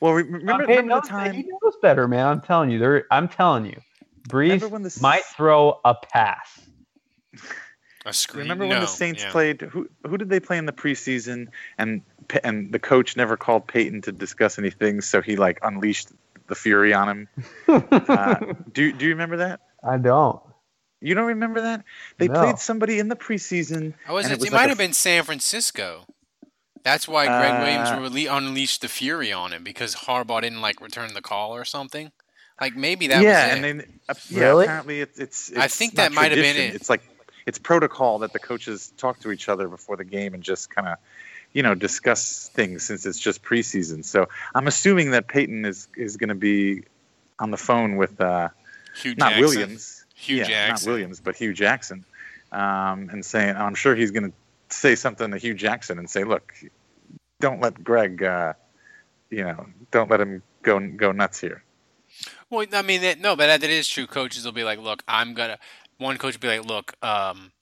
[0.00, 2.26] Well, remember, remember the time he knows better, man.
[2.26, 3.06] I'm telling you, there.
[3.10, 3.80] I'm telling you,
[4.28, 6.60] Brees might throw a pass.
[8.08, 8.44] A screen.
[8.44, 8.80] Remember when no.
[8.80, 9.30] the Saints yeah.
[9.30, 9.60] played?
[9.60, 11.48] Who who did they play in the preseason?
[11.76, 12.00] And
[12.42, 16.08] and the coach never called Payton to discuss anything, so he like unleashed
[16.46, 17.28] the fury on him.
[17.68, 18.36] uh,
[18.72, 19.60] do do you remember that?
[19.84, 20.40] I don't.
[21.00, 21.84] You don't remember that?
[22.16, 22.40] They no.
[22.40, 23.92] played somebody in the preseason.
[24.08, 24.32] Oh, was it?
[24.32, 26.06] it, was it like might have been San Francisco.
[26.82, 30.80] That's why Gregg uh, Williams really unleashed the fury on him because Harbaugh didn't like
[30.80, 32.10] return the call or something.
[32.60, 33.56] Like maybe that yeah, was it.
[33.56, 34.64] and then uh, yeah, really?
[34.64, 36.74] apparently it's, it's, it's I think that might have been it.
[36.74, 37.02] It's like
[37.48, 40.86] it's protocol that the coaches talk to each other before the game and just kind
[40.86, 40.98] of
[41.54, 44.04] you know discuss things since it's just preseason.
[44.04, 46.82] So I'm assuming that Payton is is going to be
[47.38, 48.50] on the phone with uh,
[49.00, 49.40] Hue not Jackson.
[49.40, 50.04] Williams.
[50.14, 50.90] Hue yeah, Jackson.
[50.90, 52.04] not Williams, but Hue Jackson,
[52.52, 56.24] um, and saying, I'm sure he's going to say something to Hue Jackson and say,
[56.24, 56.52] look,
[57.40, 58.52] don't let Gregg, uh,
[59.30, 61.62] you know, don't let him go go nuts here.
[62.50, 64.06] Well, I mean, no, but that, is true.
[64.06, 65.58] Coaches will be like, "Look, I'm gonna."
[65.98, 67.52] One coach would be like, "Look, um,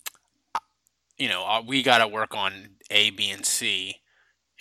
[1.18, 3.96] you know, uh, we got to work on A, B, and C,"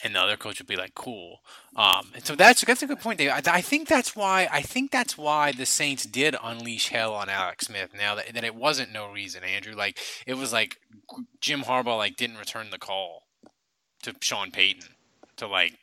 [0.04, 1.40] and the other coach would be like, "Cool."
[1.76, 3.32] Um, and so that's that's a good point, Dave.
[3.32, 7.30] I, I think that's why I think that's why the Saints did unleash hell on
[7.30, 7.92] Alex Smith.
[7.98, 9.76] Now that, that it wasn't no reason, Andrew.
[9.76, 10.78] Like it was like
[11.42, 13.24] Jim Harbaugh like didn't return the call
[14.04, 14.90] to Sean Payton
[15.38, 15.78] to like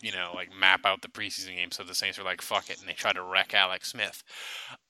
[0.00, 1.72] you know, like map out the preseason game.
[1.72, 4.22] So the Saints were like, "Fuck it," and they tried to wreck Alex Smith.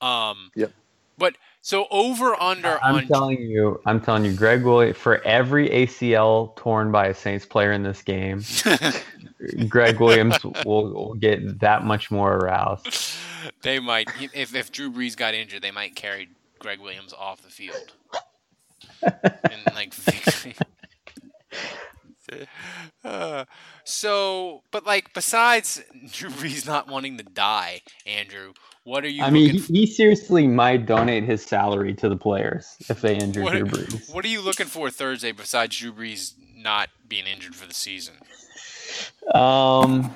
[0.00, 0.72] Um, Yep.
[1.16, 1.36] But
[1.68, 6.56] so over under I'm on telling you, I'm telling you, Gregg Williams for every ACL
[6.56, 8.42] torn by a Saints player in this game,
[9.68, 12.88] Gregg Williams will, will get that much more aroused.
[13.60, 17.50] they might if if Drew Brees got injured, they might carry Gregg Williams off the
[17.50, 17.92] field.
[19.02, 19.92] and like.
[23.04, 23.44] Uh,
[23.84, 28.52] so, but like besides Drew Brees not wanting to die, Andrew,
[28.84, 29.22] what are you?
[29.22, 33.42] I mean, he, he seriously might donate his salary to the players if they injure
[33.42, 34.12] What- Drew Brees.
[34.14, 38.14] What are you looking for Thursday besides Drew Brees not being injured for the season?
[39.34, 40.14] Um,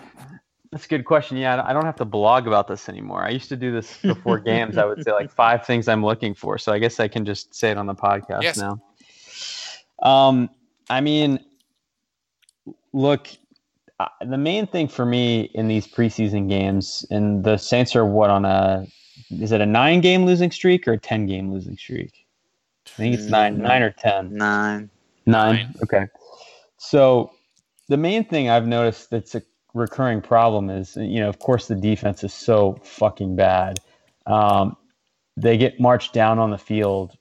[0.71, 1.37] that's a good question.
[1.37, 3.23] Yeah, I don't have to blog about this anymore.
[3.25, 4.79] I used to do this before games.
[4.79, 6.57] I would say like five things I'm looking for.
[6.59, 8.59] So I guess I can just say it on the podcast Yes.
[8.59, 8.83] now.
[10.03, 10.49] Um,
[10.89, 11.39] I mean,
[12.93, 13.29] look,
[14.01, 18.31] uh, the main thing for me in these preseason games, and the Saints are what
[18.31, 18.87] on a
[19.31, 22.27] is it a nine game losing streak or a ten game losing streak?
[22.87, 24.35] I think it's nine, nine or ten.
[24.35, 24.91] Nine.
[25.27, 25.55] Nine.
[25.55, 25.75] Nine.
[25.83, 26.07] Okay.
[26.79, 27.33] So
[27.89, 29.43] the main thing I've noticed that's a
[29.75, 33.79] recurring problem is, you know, of course, the defense is so fucking bad.
[34.27, 34.77] Um,
[35.37, 37.17] they get marched down on the field,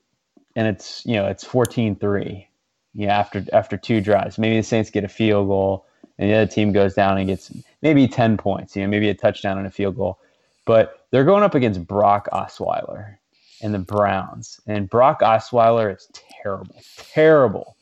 [0.55, 2.45] and it's you know it's 14-3.
[2.93, 5.85] You know, after after two drives, maybe the Saints get a field goal,
[6.17, 7.51] and the other team goes down and gets
[7.81, 8.75] maybe ten points.
[8.75, 10.19] You know, maybe a touchdown and a field goal,
[10.65, 13.15] but they're going up against Brock Osweiler
[13.61, 16.09] and the Browns, and Brock Osweiler is
[16.41, 17.75] terrible, terrible.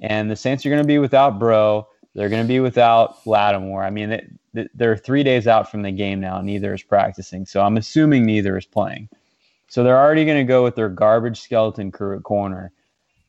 [0.00, 1.88] And the Saints are going to be without Breaux.
[2.14, 3.84] They're going to be without Lattimore.
[3.84, 4.10] I mean,
[4.52, 6.40] they- they're three days out from the game now.
[6.42, 9.08] Neither is practicing, so I'm assuming neither is playing.
[9.68, 12.70] So they're already going to go with their garbage skeleton crew at corner.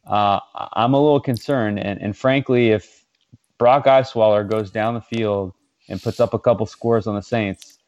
[0.05, 0.39] Uh,
[0.73, 3.05] I'm a little concerned, and, and frankly, if
[3.57, 5.53] Brock Osweiler goes down the field
[5.89, 7.79] and puts up a couple scores on the Saints,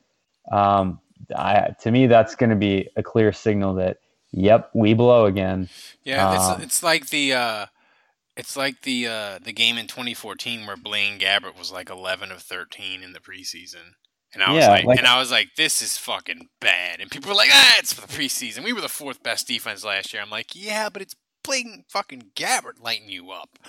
[0.52, 1.00] um,
[1.36, 3.98] I, to me, that's going to be a clear signal that,
[4.32, 5.68] yep, we blow again.
[6.04, 7.66] Yeah, Um, it's it's like the uh,
[8.38, 12.42] it's like the uh, the game in 2014 where Blaine Gabbert was like 11 of
[12.42, 13.94] 13 in the preseason.
[14.34, 17.00] And I was Yeah, like, like- and I was like, this is fucking bad.
[17.00, 18.64] And people were like, ah, it's for the preseason.
[18.66, 20.22] We were the fourth best defense last year.
[20.22, 23.60] I'm like, yeah, but it's Blaine fucking Gabbert lighting you up.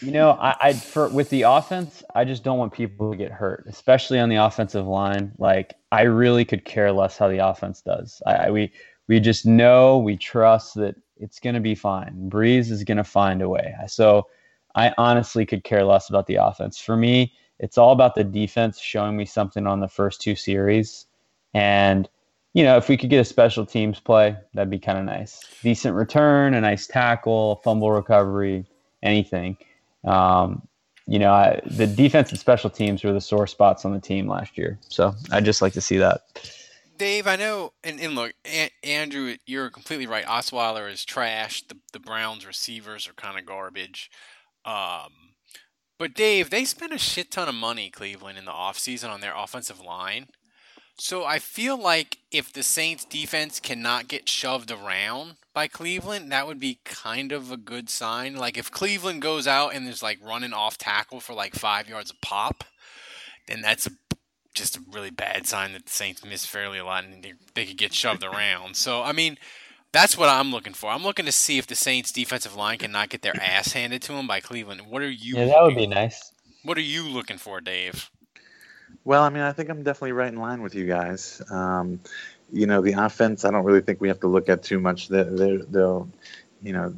[0.00, 3.32] You know, I, I for with the offense, I just don't want people to get
[3.32, 5.32] hurt, especially on the offensive line.
[5.38, 8.22] Like, I really could care less how the offense does.
[8.26, 8.72] I, I we
[9.08, 12.28] we just know, we trust that it's going to be fine.
[12.30, 13.74] Brees is going to find a way.
[13.86, 14.28] So,
[14.74, 16.78] I honestly could care less about the offense.
[16.78, 21.06] For me, it's all about the defense showing me something on the first two series,
[21.54, 22.08] and
[22.56, 25.44] you know, if we could get a special teams play, that'd be kind of nice.
[25.62, 28.64] Decent return, a nice tackle, fumble recovery,
[29.02, 29.58] anything.
[30.04, 30.66] Um,
[31.06, 34.26] you know, I, the defense and special teams were the sore spots on the team
[34.26, 34.78] last year.
[34.88, 36.22] So I'd just like to see that.
[36.96, 40.24] Dave, I know, and, and look, a- Andrew, you're completely right.
[40.24, 41.62] Osweiler is trash.
[41.68, 44.10] The the Browns receivers are kind of garbage.
[44.64, 45.12] Um,
[45.98, 49.34] but Dave, they spent a shit ton of money, Cleveland, in the offseason on their
[49.36, 50.28] offensive line.
[50.98, 56.46] So I feel like if the Saints defense cannot get shoved around by Cleveland, that
[56.46, 58.36] would be kind of a good sign.
[58.36, 62.10] Like if Cleveland goes out and there's like running off tackle for like five yards
[62.10, 62.64] a pop,
[63.46, 63.90] then that's a
[64.54, 67.66] just a really bad sign that the Saints miss fairly a lot and they, they
[67.66, 68.74] could get shoved around.
[68.74, 69.36] So, I mean,
[69.92, 70.90] that's what I'm looking for.
[70.90, 74.12] I'm looking to see if the Saints defensive line cannot get their ass handed to
[74.12, 74.82] them by Cleveland.
[74.88, 75.36] What are you?
[75.36, 76.32] Yeah, that would be looking- nice.
[76.62, 78.10] What are you looking for, Dave?
[79.06, 81.40] Well, I mean, I think I'm definitely right in line with you guys.
[81.50, 82.00] Um,
[82.52, 85.08] you know, the offense, I don't really think we have to look at too much.
[85.08, 86.08] They- They're, they'll,
[86.62, 86.92] you know,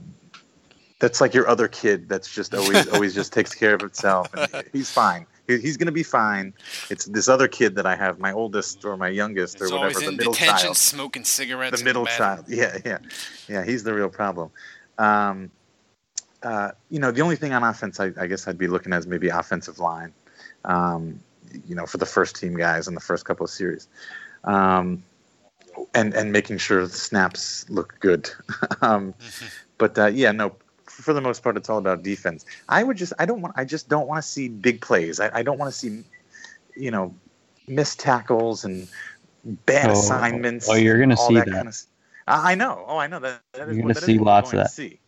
[1.01, 4.64] that's like your other kid that's just always always just takes care of itself And
[4.73, 5.27] he's fine.
[5.47, 6.53] He's going to be fine.
[6.90, 9.94] It's this other kid that I have, my oldest or my youngest It's or always
[9.94, 10.77] whatever, the in middle detention, child.
[10.77, 11.79] smoking cigarettes.
[11.79, 12.44] The middle child.
[12.49, 12.99] Yeah, yeah,
[13.49, 13.64] yeah.
[13.64, 14.51] He's the real problem.
[14.99, 15.51] Um,
[16.42, 18.99] uh, you know, the only thing on offense, I, I guess I'd be looking at
[18.99, 20.12] is maybe offensive line.
[20.64, 21.21] Um,
[21.67, 23.89] you know, for the first team guys in the first couple of series.
[24.45, 25.03] Um,
[25.95, 28.31] and and making sure the snaps look good.
[28.83, 29.15] um,
[29.79, 30.55] but uh, yeah, no.
[30.87, 32.45] For the most part, it's all about defense.
[32.69, 35.21] I would just, I don't want, I just don't want to see big plays.
[35.21, 36.03] I, I don't want to see,
[36.75, 37.15] you know,
[37.69, 38.89] missed tackles and
[39.45, 40.69] bad Oh, assignments.
[40.69, 41.47] oh, you're gonna see that.
[41.47, 41.53] that.
[41.53, 41.77] Kind of,
[42.27, 42.85] I I know.
[42.89, 43.41] Oh, I know that.
[43.53, 44.71] that is You're gonna see lots of that.
[44.71, 44.99] See.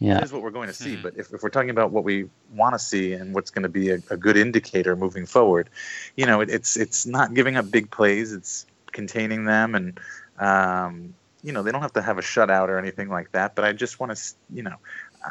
[0.00, 0.14] Yeah.
[0.14, 0.96] That is what we're going to see.
[0.96, 3.68] But if, if we're talking about what we want to see and what's going to
[3.68, 5.68] be a, a good indicator moving forward,
[6.16, 8.32] you know, it, it's it's not giving up big plays.
[8.32, 10.00] It's containing them, and
[10.38, 13.54] um, you know, they don't have to have a shutout or anything like that.
[13.54, 14.76] But I just want to, you know,
[15.22, 15.30] I,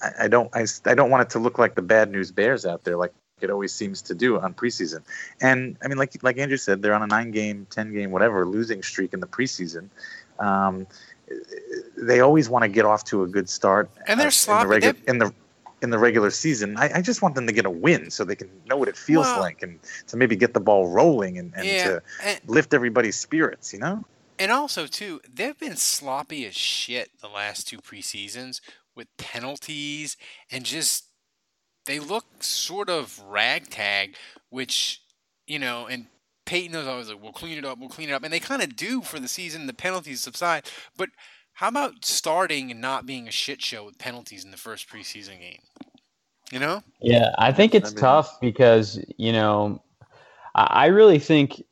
[0.00, 2.64] I, I don't I, I don't want it to look like the bad news bears
[2.64, 5.02] out there, like it always seems to do on preseason.
[5.40, 8.46] And I mean, like like Andrew said, they're on a nine game, ten game, whatever
[8.46, 9.88] losing streak in the preseason.
[10.38, 10.86] Um,
[11.96, 13.90] they always want to get off to a good start.
[14.06, 14.74] And they're uh, sloppy.
[14.76, 15.34] in the, regu- in the
[15.82, 16.76] in the regular season.
[16.78, 18.96] I, I just want them to get a win so they can know what it
[18.96, 22.40] feels Well- like and to maybe get the ball rolling and, and Yeah, to and-
[22.46, 23.72] lift everybody's spirits.
[23.72, 24.04] You know.
[24.38, 28.60] And also too, they've been sloppy as shit the last two preseasons
[28.96, 30.16] with penalties
[30.50, 31.04] and just
[31.86, 34.16] they look sort of ragtag,
[34.48, 35.02] which
[35.46, 36.06] you know, and
[36.44, 38.62] Payton knows always like, we'll clean it up, we'll clean it up, and they kind
[38.62, 39.66] of do for the season.
[39.66, 41.08] The penalties subside, but
[41.54, 45.40] how about starting and not being a shit show with penalties in the first preseason
[45.40, 45.60] game?
[46.52, 46.82] You know?
[47.00, 49.82] Yeah, I think it's I mean- tough because you know,
[50.54, 51.62] I I really think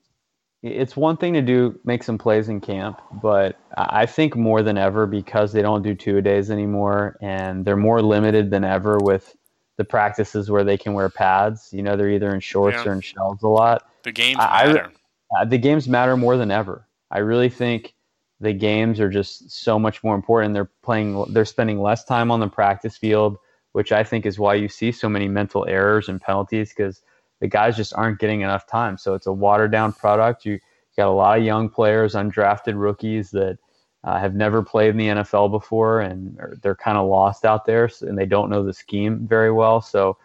[0.62, 4.62] it's one thing to do make some plays in camp, but I I think more
[4.62, 8.64] than ever because they don't do two a days anymore and they're more limited than
[8.64, 9.37] ever with
[9.76, 11.70] the practices where they can wear pads.
[11.72, 12.90] You know, they're either in shorts Yeah.
[12.90, 13.88] or in shells a lot.
[14.03, 14.93] The games I- I matter.
[15.37, 16.87] Uh, the games matter more than ever.
[17.11, 17.95] I really think
[18.41, 20.53] the games are just so much more important.
[20.53, 23.38] They're playing, they're spending less time on the practice field,
[23.73, 27.03] which I think is why you see so many mental errors and penalties because
[27.41, 28.99] the guys just aren't getting enough time.
[28.99, 30.45] So it's a watered down product.
[30.45, 30.59] You
[30.97, 33.59] got a lot of young players, undrafted rookies that
[34.05, 37.88] uh, have never played in the NFL before, and they're kind of lost out there,
[38.03, 39.81] and they don't know the scheme very well.
[39.81, 40.19] So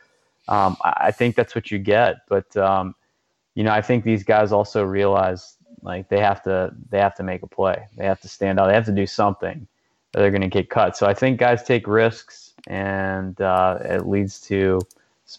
[0.48, 2.18] um, I I think that's what you get.
[2.28, 2.96] But um,
[3.58, 7.24] you know, I think these guys also realize like they have to they have to
[7.24, 7.88] make a play.
[7.98, 8.67] They have to stand out.
[8.67, 9.67] They have to do something.
[10.15, 10.96] Or they're going to get cut.
[10.96, 14.80] So I think guys take risks, and uh, it leads to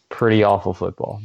[0.08, 1.22] pretty awful football.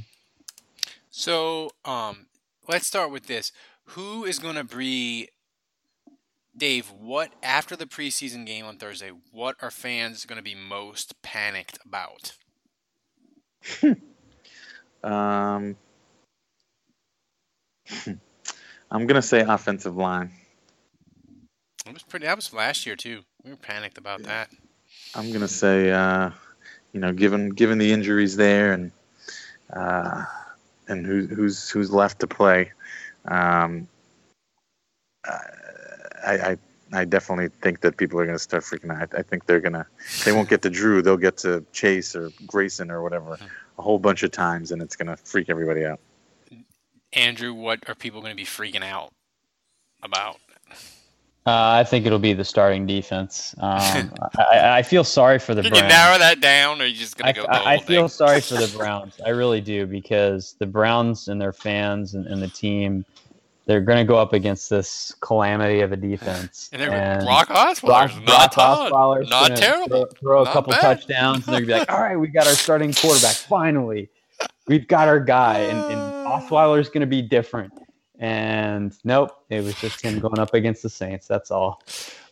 [1.10, 2.28] So, um,
[2.68, 3.52] let's start with this.
[3.86, 5.30] Who is going to be
[6.56, 6.92] Dave?
[6.92, 9.12] What after the preseason game on Thursday?
[9.32, 12.34] What are fans going to be most panicked about?
[15.04, 15.76] Um,
[18.94, 20.30] I'm gonna say offensive line.
[21.88, 22.28] It was pretty.
[22.28, 23.22] That was last year too.
[23.44, 24.52] We were panicked about that.
[25.16, 26.30] I'm gonna say, uh,
[26.94, 28.92] you know, given given the injuries there and
[29.76, 30.26] uh,
[30.88, 32.72] and who, who's who's left to play,
[33.26, 33.88] um,
[35.26, 35.40] I,
[36.28, 36.58] I
[36.94, 39.10] I definitely think that people are gonna start freaking out.
[39.16, 39.88] I, I think they're gonna
[40.24, 43.40] they won't get to Drew, they'll get to Chase or Grayson or whatever
[43.80, 46.00] a whole bunch of times, and it's gonna freak everybody out.
[47.16, 49.12] Andrew, what are people going to be freaking out
[50.02, 50.38] about?
[51.46, 53.54] Uh, I think it'll be the starting defense.
[53.60, 55.94] Um, I, I feel sorry for the Can you Browns.
[55.94, 57.48] narrow that down, or are you just going I, to go?
[57.48, 59.20] the I, I feel sorry for the Browns.
[59.26, 63.04] I really do because the Browns and their fans and, and the team,
[63.66, 66.70] they're going to go up against this calamity of a defense.
[66.72, 68.54] And they're and Brock Osweiler's not.
[68.54, 70.06] Osweiler's Not terrible.
[70.06, 70.82] Throw, throw a Not couple bad.
[70.82, 73.36] touchdowns, and they're gonna be like, "All right, we got our starting quarterback.
[73.36, 74.08] Finally,
[74.68, 77.74] we've got our guy." And, and Osweiler's going to be different.
[78.20, 81.28] And nope, it was just him going up against the Saints.
[81.28, 81.82] That's all.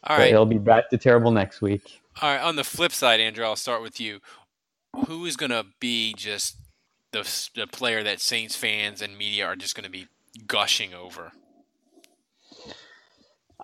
[0.03, 0.19] All right.
[0.19, 2.01] But he'll be back to terrible next week.
[2.21, 2.41] All right.
[2.41, 4.19] On the flip side, Andrew, I'll start with you.
[5.07, 6.57] Who is going to be just
[7.11, 10.07] the the player that Saints fans and media are just going to be
[10.47, 11.31] gushing over?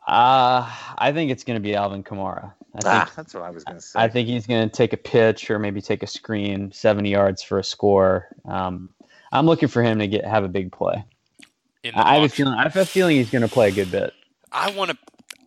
[0.07, 2.53] Uh, I think it's going to be Alvin Kamara.
[2.75, 3.99] I think Ah, that's what I was gonna say.
[3.99, 7.41] I think he's going to take a pitch or maybe take a screen, 70 yards
[7.41, 8.27] for a score.
[8.45, 8.89] Um,
[9.31, 11.03] I'm looking for him to get have a big play.
[11.93, 12.53] I have a feeling.
[12.53, 14.13] I have a feeling he's going to play a good bit.
[14.51, 14.97] I want to.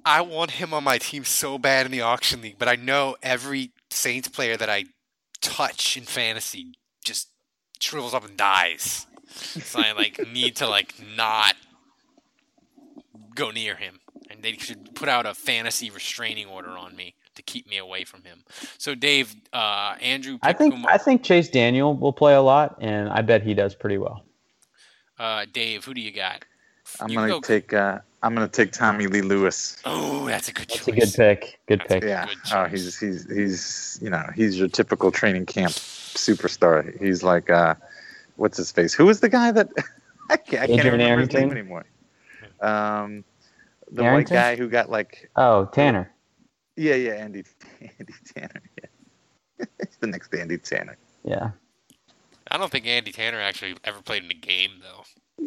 [0.04, 3.16] I want him on my team so bad in the auction league, but I know
[3.22, 4.84] every Saints player that I
[5.42, 6.74] touch in fantasy
[7.04, 7.28] just
[7.80, 9.06] shrivels up and dies.
[9.28, 11.56] So I like need to like not
[13.34, 14.00] go near him,
[14.30, 17.14] and they should put out a fantasy restraining order on me
[17.44, 18.44] to keep me away from him.
[18.78, 22.76] So Dave, uh, Andrew, I think Kumar- I think Chase Daniel will play a lot,
[22.80, 24.24] and I bet he does pretty well.
[25.18, 26.44] uh, Dave, who do you got?
[27.00, 29.80] I'm You gonna go- take uh, I'm gonna take Tommylee Lewis.
[29.84, 30.88] Oh, that's a good That's choice.
[30.88, 31.60] a good pick.
[31.66, 32.02] Good That's pick.
[32.04, 32.26] Yeah.
[32.26, 36.98] Good Oh, he's he's he's you know he's your typical training camp superstar.
[37.00, 37.74] He's like uh,
[38.36, 38.92] what's his face?
[38.92, 39.68] Who is the guy that
[40.30, 41.84] I can't, I can't Adrian even remember his name anymore.
[42.60, 43.24] Um,
[43.92, 44.36] the Harrington?
[44.36, 46.10] white guy who got like Oh, Tanner.
[46.80, 47.44] Yeah yeah Andy
[47.80, 51.50] Andy Tanner yeah it's the next Andy Tanner Yeah.
[52.50, 55.04] I don't think Andy Tanner actually ever played in a game though.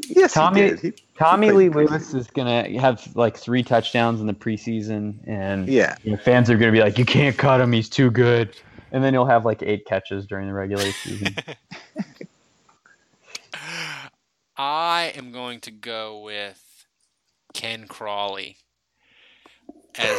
[0.07, 0.79] yes Tommy he did.
[0.79, 1.89] He, Tommy played Lee preseason.
[1.89, 6.49] Lewis is gonna have like three touchdowns in the preseason, and yeah you know, fans
[6.49, 8.55] are gonna be like, "You can't cut him; he's too good."
[8.91, 11.35] And then he'll have like eight catches during the regular season.
[14.55, 16.85] I am going to go with
[17.55, 18.57] Ken Crawley
[19.99, 20.17] as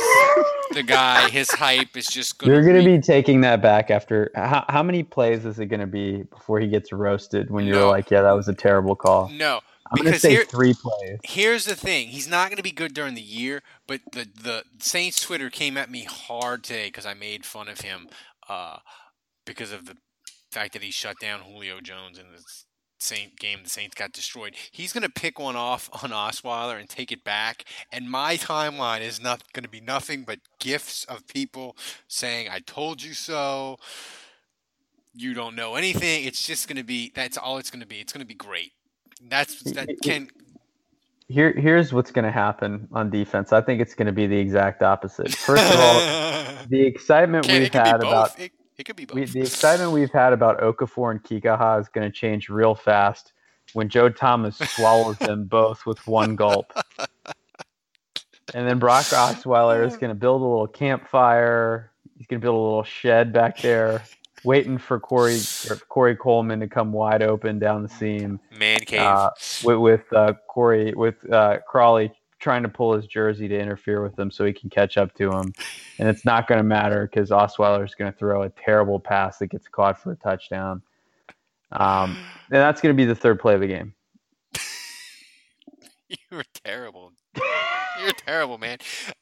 [0.72, 1.28] the guy.
[1.28, 5.02] His hype is just going You're gonna be taking that back after how, how many
[5.02, 7.50] plays is it gonna be before he gets roasted?
[7.50, 7.88] When you're No.
[7.90, 9.60] like, "Yeah, that was a terrible call." no
[9.90, 11.18] I'm gonna because say here, three plays.
[11.22, 14.64] here's the thing he's not going to be good during the year but the the
[14.78, 18.08] saints twitter came at me hard today because i made fun of him
[18.48, 18.78] uh,
[19.44, 19.96] because of the
[20.50, 22.42] fact that he shut down julio jones in the
[22.98, 26.88] saint game the saints got destroyed he's going to pick one off on osweiler and
[26.88, 31.26] take it back and my timeline is not going to be nothing but gifts of
[31.26, 31.76] people
[32.08, 33.76] saying i told you so
[35.14, 37.96] you don't know anything it's just going to be that's all it's going to be
[38.00, 38.72] it's going to be great
[39.28, 40.28] that's that can
[41.28, 43.52] Here, here's what's going to happen on defense.
[43.52, 45.34] I think it's going to be the exact opposite.
[45.34, 46.00] First of all,
[46.68, 48.38] the excitement we've had about.
[48.38, 49.14] It, it could be both.
[49.14, 53.32] we, the excitement we've had about Okafor and Kikaha is going to change real fast
[53.72, 56.72] when Joe Thomas swallows them both with one gulp.
[58.52, 61.90] And then Brock Osweiler is going to build a little campfire.
[62.16, 64.04] He's going to build a little shed back there,
[64.44, 68.38] waiting for Corey or Corey Coleman to come wide open down the seam.
[68.56, 69.00] Man cave.
[69.00, 69.30] Uh,
[69.64, 72.12] with with uh, Corey with uh, Crawley
[72.44, 75.32] trying to pull his jersey to interfere with him so he can catch up to
[75.32, 75.52] him,
[75.98, 79.38] and it's not going to matter because Osweiler is going to throw a terrible pass
[79.38, 80.82] that gets caught for a touchdown.
[81.72, 82.16] Um,
[82.50, 83.94] and that's going to be the third play of the game.
[86.08, 87.12] you were terrible.
[88.00, 88.78] You're terrible, man.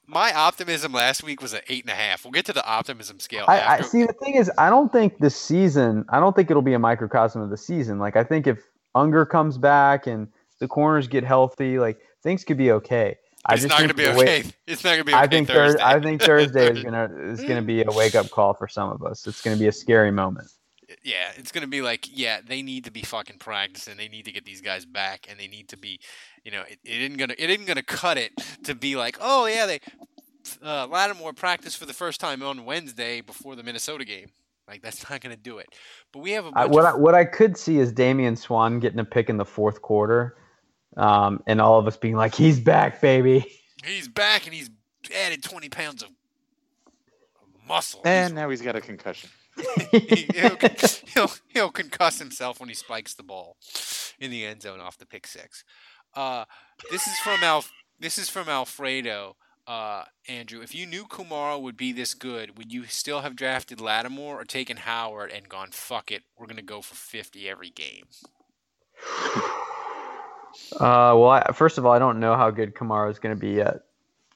[0.07, 2.25] My optimism last week was an eight and a half.
[2.25, 4.05] We'll get to the optimism scale I, I see.
[4.05, 6.05] The thing is, I don't think this season.
[6.09, 7.99] I don't think it'll be a microcosm of the season.
[7.99, 8.59] Like I think if
[8.95, 10.27] Unger comes back and
[10.59, 13.17] the corners get healthy, like things could be okay.
[13.45, 14.51] I it's not going to think be way- okay.
[14.67, 15.79] It's not going to be okay I think Thursday.
[15.79, 18.91] Thurs I think Thursday is gonna is gonna be a wake up call for some
[18.91, 19.27] of us.
[19.27, 20.49] It's gonna be a scary moment.
[21.03, 23.97] yeah, it's going to be like, yeah, they need to be fucking practicing.
[23.97, 25.99] They need to get these guys back, and they need to be,
[26.45, 28.33] you know, it, it isn't gonna it isn't gonna cut it
[28.65, 29.81] to be like, oh yeah, they
[30.63, 34.29] uh, Lattimore practiced for the first time on Wednesday before the Minnesota game.
[34.69, 35.69] Like that's not going to do it.
[36.13, 38.37] But we have a I, bunch what of I, what I could see is Damian
[38.37, 40.37] Swann getting a pick in the fourth quarter,
[40.97, 43.47] um, and all of us being like, "He's back, baby."
[43.85, 44.71] He's back and he's
[45.25, 46.11] added 20 pounds of
[47.67, 48.01] muscle.
[48.05, 49.31] and now he's got a concussion
[49.91, 50.57] He- he'll,
[51.07, 53.57] he'll, he'll concuss himself when he spikes the ball
[54.19, 55.65] in the end zone off the pick six.
[56.15, 56.45] Uh,
[56.91, 57.65] this is from Al.
[57.99, 59.37] This is from Alfredo.
[59.67, 63.81] Uh, Andrew, if you knew Kamara would be this good, would you still have drafted
[63.81, 66.23] Lattimore or taken Howard and gone fuck it?
[66.37, 68.07] We're gonna go for 50 every game.
[70.75, 73.41] Uh, well, I, first of all, I don't know how good Kamara is going to
[73.41, 73.83] be yet.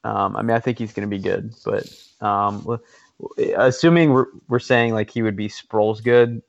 [0.05, 1.89] Um, I mean, I think he's going to be good, but
[2.21, 2.79] um,
[3.57, 6.43] assuming we're, we're saying like he would be Sproles good,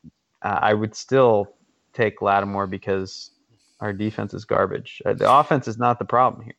[0.44, 1.56] uh, I would still
[1.94, 3.32] take Lattimore because
[3.80, 5.02] our defense is garbage.
[5.06, 6.56] Uh, the offense is not the problem here.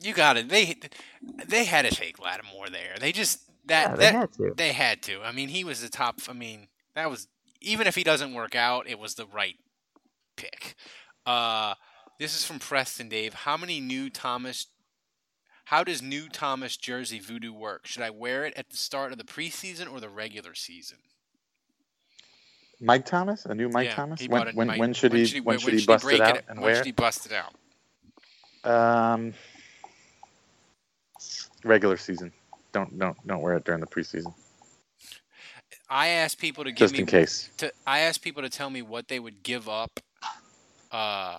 [0.00, 0.48] You got it.
[0.48, 0.76] They
[1.46, 2.96] they had to take Lattimore there.
[3.00, 4.56] They just that Yeah, they that had to.
[4.56, 5.22] they had to.
[5.22, 6.20] I mean, he was the top.
[6.28, 7.28] I mean, that was
[7.60, 9.56] even if he doesn't work out, it was the right
[10.36, 10.76] pick.
[11.26, 11.74] Uh,
[12.18, 13.34] this is from Preston Dave.
[13.34, 14.66] How many new Thomas?
[15.66, 17.86] How does new Thomas jersey voodoo work?
[17.86, 20.98] Should I wear it at the start of the preseason or the regular season?
[22.80, 25.34] Mike Thomas a new Mike Yeah, Thomas when when, Mike- when should when he should
[25.36, 26.36] he- when should he bust break it it?
[26.36, 27.54] out and When where should he bust it out?
[28.70, 29.32] um
[31.64, 32.32] regular season
[32.72, 34.32] don't don't don't wear it during the preseason
[35.88, 38.68] I asked people to give just me in case to I asked people to tell
[38.70, 39.98] me what they would give up
[40.92, 41.38] uh,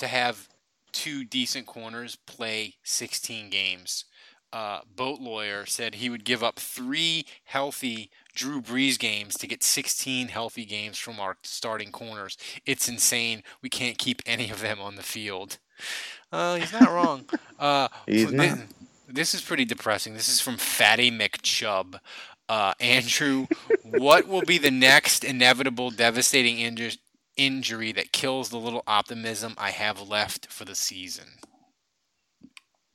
[0.00, 0.48] to have
[0.92, 4.04] two decent corners play 16 games.
[4.52, 9.62] Uh, Boat Lawyer said he would give up three healthy Drew Brees games to get
[9.62, 12.36] 16 healthy games from our starting corners.
[12.66, 13.44] It's insane.
[13.62, 15.58] We can't keep any of them on the field.
[16.32, 17.26] Uh, he's not wrong.
[17.60, 18.58] Uh, He's not.
[19.06, 20.14] This is pretty depressing.
[20.14, 22.00] This is from Fatty McChubb.
[22.48, 23.46] Uh, Andrew,
[23.84, 26.96] what will be the next inevitable, devastating inju-
[27.40, 31.24] injury that kills the little optimism I have left for the season?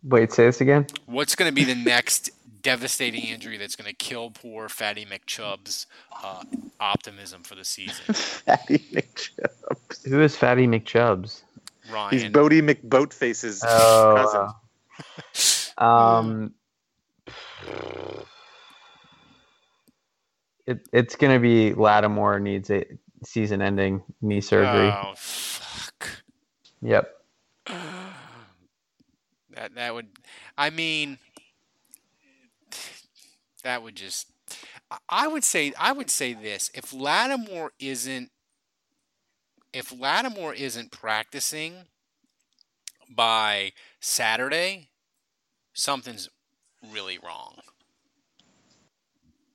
[0.03, 0.85] Wait, say this again.
[1.07, 2.29] What's going to be the next
[2.61, 5.87] devastating injury that's going to kill poor Fatty McChubb's
[6.23, 6.43] uh,
[6.79, 8.05] optimism for the season?
[8.13, 10.07] Fatty McChubbs.
[10.07, 11.41] Who is Fatty McChubbs?
[11.91, 12.11] Ryan.
[12.19, 14.41] He's Bodie McBoatface's Oh, cousin.
[14.41, 14.51] uh,
[15.83, 16.53] Um,
[20.65, 22.69] it, it's going to be Lattimore needs
[23.25, 24.89] a season-ending knee surgery.
[24.89, 26.09] Oh fuck.
[26.81, 27.09] Yep.
[29.55, 30.07] That that would,
[30.57, 31.17] I mean,
[33.63, 34.27] that would just.
[34.91, 38.31] I- I would say I would say this: if Lattimore isn't,
[39.71, 41.85] if Lattimore isn't practicing
[43.09, 43.71] by
[44.01, 44.89] Saturday,
[45.73, 46.27] something's
[46.91, 47.55] really wrong.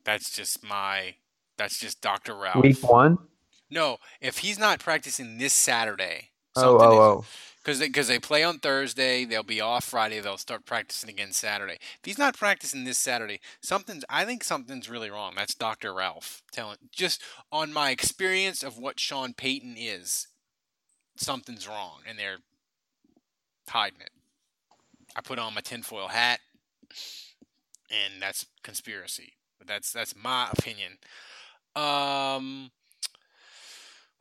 [0.04, 1.16] That's just my.
[1.58, 2.64] That's just Doctor Ralph.
[2.64, 3.18] Week one.
[3.70, 7.24] No, if he's not practicing this Saturday, Oh, oh, oh.
[7.62, 11.32] because they, cause they play on Thursday, they'll be off Friday, they'll start practicing again
[11.32, 11.74] Saturday.
[11.74, 15.34] If he's not practicing this Saturday, something's I think something's really wrong.
[15.36, 15.94] That's Dr.
[15.94, 20.26] Ralph telling just on my experience of what Sean Payton is,
[21.16, 22.38] something's wrong and they're
[23.68, 24.10] hiding it.
[25.14, 26.40] I put on my tinfoil hat
[27.90, 29.34] and that's conspiracy.
[29.58, 30.98] But that's that's my opinion.
[31.76, 32.70] Um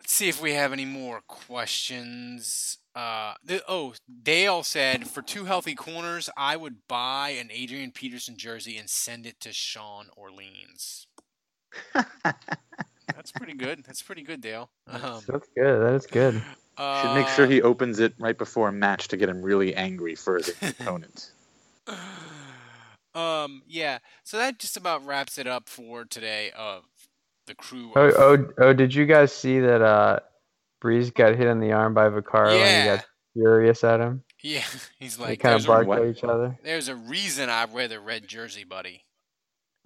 [0.10, 2.78] see if we have any more questions.
[2.96, 3.94] Uh, th- oh,
[4.24, 9.26] Dale said for two healthy corners, I would buy an Adrian Peterson jersey and send
[9.26, 11.08] it to Sean Orleans.
[11.94, 13.84] That's pretty good.
[13.86, 14.70] That's pretty good, Dale.
[14.88, 15.82] Um, That's good.
[15.82, 16.42] That is good.
[16.78, 19.76] Should make sure uh, he opens it right before a match to get him really
[19.76, 21.32] angry for the opponent.
[23.16, 23.98] Um, yeah.
[24.24, 26.84] So that just about wraps it up for today of
[27.50, 27.92] the crew.
[27.96, 28.74] Oh, oh, oh!
[28.74, 29.82] Did you guys see that?
[29.82, 30.20] Uh,
[30.82, 34.24] Brees got hit in the arm by Vaccaro and he got furious at him.
[34.42, 34.64] yeah.
[35.00, 36.58] He's like, They kind there's of a, barked at each other.
[36.64, 39.04] there's a reason I wear the red jersey, buddy.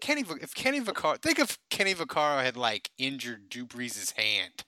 [0.00, 4.64] Kenny, if Kenny Vaccaro, think if Kenny Vaccaro had like injured Drew Brees' hand,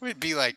[0.00, 0.56] we'd be like,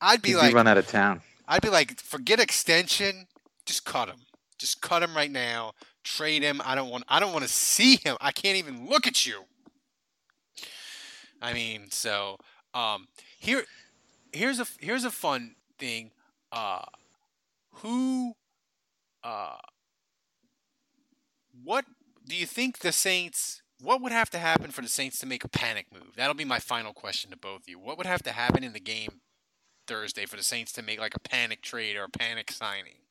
[0.00, 1.22] I'd be He'd like, be run out of town.
[1.48, 3.28] I'd be like, forget extension,
[3.64, 4.18] just cut him,
[4.58, 5.72] just cut him right now,
[6.06, 6.62] trade him.
[6.64, 8.16] I don't want, I don't want to see him.
[8.20, 9.44] I can't even look at you.
[11.42, 12.38] I mean, so
[12.72, 13.64] um, here,
[14.32, 16.12] here's a here's a fun thing.
[16.50, 16.84] Uh,
[17.74, 18.34] who,
[19.22, 19.58] uh,
[21.62, 21.84] what
[22.26, 23.62] do you think the Saints?
[23.82, 26.14] What would have to happen for the Saints to make a panic move?
[26.16, 27.78] That'll be my final question to both of you.
[27.78, 29.20] What would have to happen in the game
[29.86, 33.05] Thursday for the Saints to make like a panic trade or a panic signing?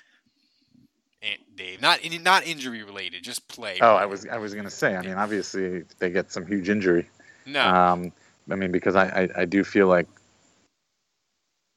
[1.56, 3.80] Dave, not not injury related, just play.
[3.82, 4.96] Oh, I was I was gonna say.
[4.96, 7.08] I mean, obviously, they get some huge injury.
[7.46, 7.66] No.
[7.66, 8.12] Um,
[8.50, 10.08] I mean, because I, I, I do feel like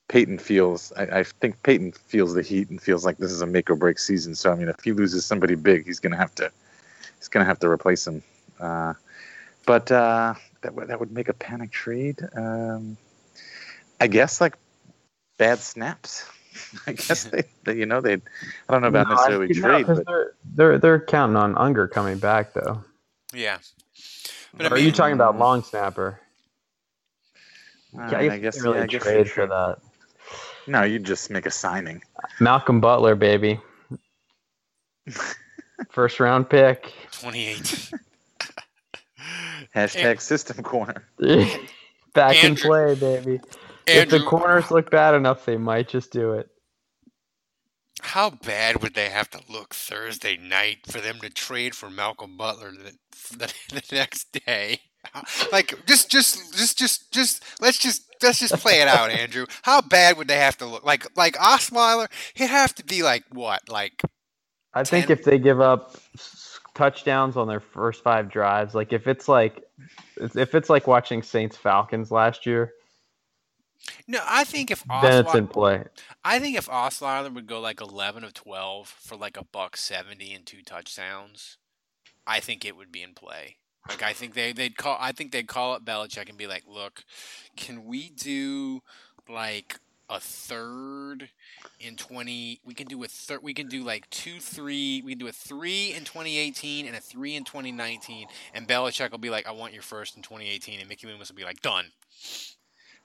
[0.08, 0.92] Payton feels.
[0.96, 3.76] I, I think Payton feels the heat and feels like this is a make or
[3.76, 4.34] break season.
[4.34, 6.50] So I mean, if he loses somebody big, he's gonna have to
[7.18, 8.22] he's gonna have to replace him.
[8.58, 8.94] Uh,
[9.66, 12.20] but uh, that would that would make a panic trade.
[12.34, 12.96] Um,
[14.00, 14.56] I guess like
[15.36, 16.26] bad snaps.
[16.86, 18.20] I guess they, they you know they I
[18.70, 22.18] don't know about No, necessarily I- no, but they're, they're they're counting on Unger coming
[22.18, 22.82] back though.
[23.32, 23.58] Yeah.
[24.60, 26.20] Or are you talking about long snapper?
[27.98, 29.78] Uh, Yeah, I you guess can't really yeah, I guess trade for that.
[30.66, 32.02] No, you just make a signing.
[32.40, 33.60] Malcolm Butler, baby.
[35.90, 36.92] First round pick.
[37.12, 37.90] Twenty-eight.
[39.74, 41.04] Hashtag system corner.
[42.14, 43.40] Back in play, baby.
[43.88, 46.48] If the corners look bad enough, they might just do it.
[48.00, 52.36] How bad would they have to look Thursday night for them to trade for Malcolm
[52.36, 52.92] Butler the,
[53.36, 54.80] the, the next day?
[55.52, 59.46] Like just just just just just let's just let's just play it out, Andrew.
[59.62, 60.84] How bad would they have to look?
[60.84, 63.68] Like like Osweiler, he'd have to be like what?
[63.68, 64.02] Like
[64.74, 65.96] I think if they give up
[66.74, 69.62] touchdowns on their first five drives, like if it's like
[70.16, 72.72] if it's like watching Saints Falcons last year,
[74.08, 75.84] no, I think if then it's in play.
[76.24, 80.32] I think if Osweiler would go like eleven of twelve for like a buck seventy
[80.32, 81.58] and two touchdowns,
[82.26, 83.58] I think it would be in play.
[83.86, 86.64] Like I think they they'd call I think they'd call up Belichick and be like,
[86.66, 87.04] look,
[87.54, 88.80] can we do
[89.28, 89.78] like
[90.08, 91.28] a third
[91.78, 92.60] in twenty?
[92.64, 93.42] We can do a third.
[93.42, 95.02] We can do like two, three.
[95.04, 98.26] We can do a three in twenty eighteen and a three in twenty nineteen.
[98.54, 101.28] And Belichick will be like, I want your first in twenty eighteen, and Mickey Loomis
[101.28, 101.92] will be like, done.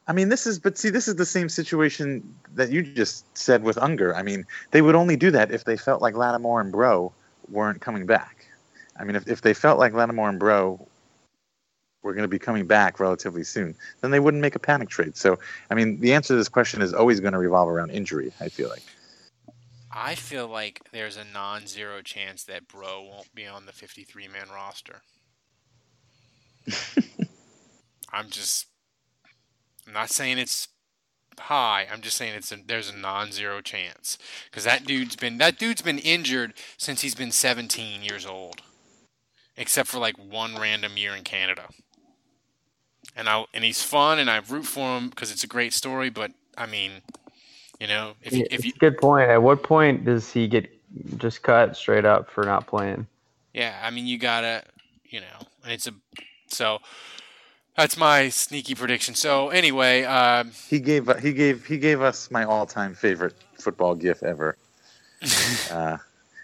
[0.08, 3.64] I mean, this is, but see, this is the same situation that you just said
[3.64, 4.16] with Unger.
[4.16, 7.14] I mean, they would only do that if they felt like Lattimore and Breaux
[7.50, 8.48] weren't coming back.
[9.00, 10.88] I mean, if, if they felt like Lattimore and Breaux
[12.02, 15.16] were going to be coming back relatively soon, then they wouldn't make a panic trade.
[15.16, 15.40] So,
[15.70, 18.50] I mean, the answer to this question is always going to revolve around injury, I
[18.50, 18.84] feel like.
[19.90, 25.02] I feel like there's a non-zero chance that Breaux won't be on the 53-man roster.
[28.12, 28.68] I'm just
[29.88, 30.70] I'm not saying it's
[31.40, 31.88] high.
[31.92, 35.82] I'm just saying it's a, there's a non-zero chance because that dude's been that dude's
[35.82, 38.62] been injured since he's been 17 years old,
[39.58, 41.64] except for like one random year in Canada.
[43.16, 46.10] And I and he's fun, and I root for him because it's a great story.
[46.10, 46.92] But I mean,
[47.80, 49.30] you know, if you, if you good point.
[49.30, 50.70] At what point does he get
[51.18, 53.08] just cut straight up for not playing?
[53.54, 54.64] yeah, I mean you gotta,
[55.06, 55.94] you know, and it's a
[56.48, 56.80] so.
[57.76, 59.16] That's my sneaky prediction.
[59.16, 64.24] So anyway, um, He gave he gave he gave us my all-time favorite football gif
[64.24, 64.58] ever.
[65.72, 65.98] Uh,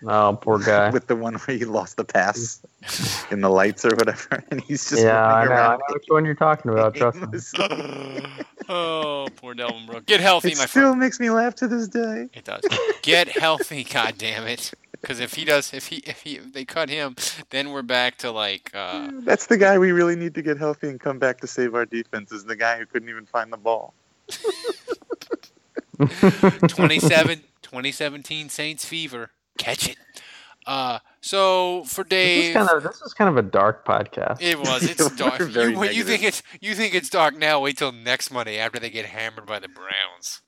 [0.08, 0.90] Oh, poor guy.
[0.94, 2.62] with the one where he lost the pass
[3.32, 6.06] in the lights or whatever, and he's just yeah, I running know, I know which
[6.08, 6.96] one you're talking about.
[6.96, 8.22] Trust me.
[8.70, 10.00] oh, poor Delvin Breaux.
[10.02, 10.86] Get healthy, It my still friend.
[10.88, 12.30] Still makes me laugh to this day.
[12.34, 12.62] It does.
[13.02, 14.72] Get healthy, god damn it.
[15.10, 17.16] Because if he does, if he, if he, if they cut him,
[17.50, 20.88] then we're back to like uh, That's the guy we really need to get healthy
[20.88, 22.32] and come back to save our defense.
[22.32, 23.96] Is the guy who couldn't even find the ball.
[25.98, 29.32] 27, 2017 Saints fever.
[29.58, 29.98] Catch it.
[30.68, 34.44] Uh, so for This is kind of this is kind of a dark podcast.
[34.44, 34.84] it was.
[34.84, 35.40] It's dark.
[35.40, 37.62] You, you think it's you think it's dark now?
[37.62, 40.42] Wait till next Monday after they get hammered by the Browns.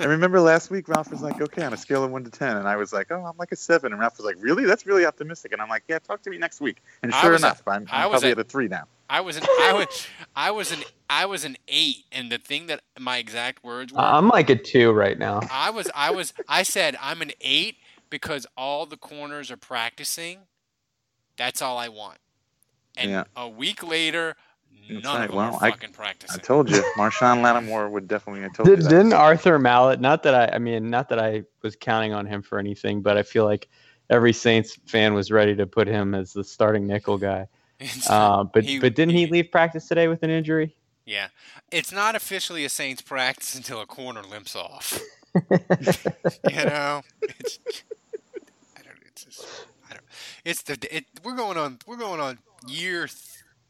[0.00, 2.56] I remember last week Ralph was like, "Okay, on a scale of one to 10.
[2.56, 3.92] and I was like, "Oh, I'm like a seven.
[3.92, 4.64] And Ralph was like, "Really?
[4.64, 7.62] That's really optimistic." And I'm like, "Yeah, talk to me next week." And sure enough,
[7.66, 8.84] I'm, I I'm was probably a- at a three now.
[9.10, 10.06] I was an I was
[10.36, 10.78] I was an
[11.10, 14.00] I was an eight, and the thing that my exact words were.
[14.00, 15.40] I'm like a two right now.
[15.50, 17.76] I was I was I said I'm an eight
[18.10, 20.38] because all the corners are practicing.
[21.36, 22.18] That's all I want.
[22.96, 23.24] And Yeah.
[23.36, 24.38] a week later, That's
[24.88, 25.22] none right.
[25.24, 26.40] of them Well, are I- fucking I practicing.
[26.40, 28.44] told you, Marshon Lattimore would definitely.
[28.44, 28.90] I told you Did, that.
[28.90, 30.00] didn't Arthur Maulet?
[30.00, 33.16] Not that I, I mean, not that I was counting on him for anything, but
[33.16, 33.68] I feel like
[34.10, 37.46] every Saints fan was ready to put him as the starting nickel guy.
[38.08, 40.76] Uh, but He- but didn't he he- leave practice today with an injury?
[41.04, 41.28] yeah,
[41.72, 45.00] it's not officially a Saints practice until a corner limps off.
[45.34, 45.40] you
[46.64, 47.58] know, it's,
[48.76, 48.96] I don't.
[49.06, 50.04] It's just, I don't.
[50.44, 50.78] It's the.
[50.96, 51.78] It, we're going on.
[51.86, 53.08] We're going on year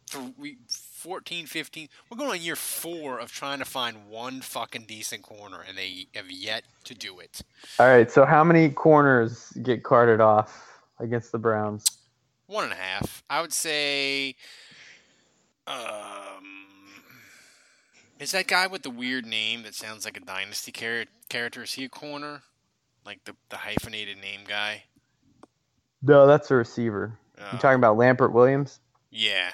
[0.07, 0.59] three,
[1.03, 1.89] 14, 15.
[2.09, 6.07] We're going on year four of trying to find one fucking decent corner, and they
[6.15, 7.41] have yet to do it.
[7.81, 8.09] All right.
[8.09, 11.85] So how many corners get carted off against the Browns?
[12.47, 13.25] One and a half.
[13.29, 14.37] I would say.
[15.67, 16.67] Um,
[18.21, 21.65] is that guy with the weird name that sounds like a dynasty char- character?
[21.65, 22.43] Is he a corner?
[23.05, 24.85] Like the the hyphenated name guy?
[26.01, 27.19] No, that's a receiver.
[27.37, 28.79] Uh, You talking about Lambert Williams?
[29.11, 29.51] yeah,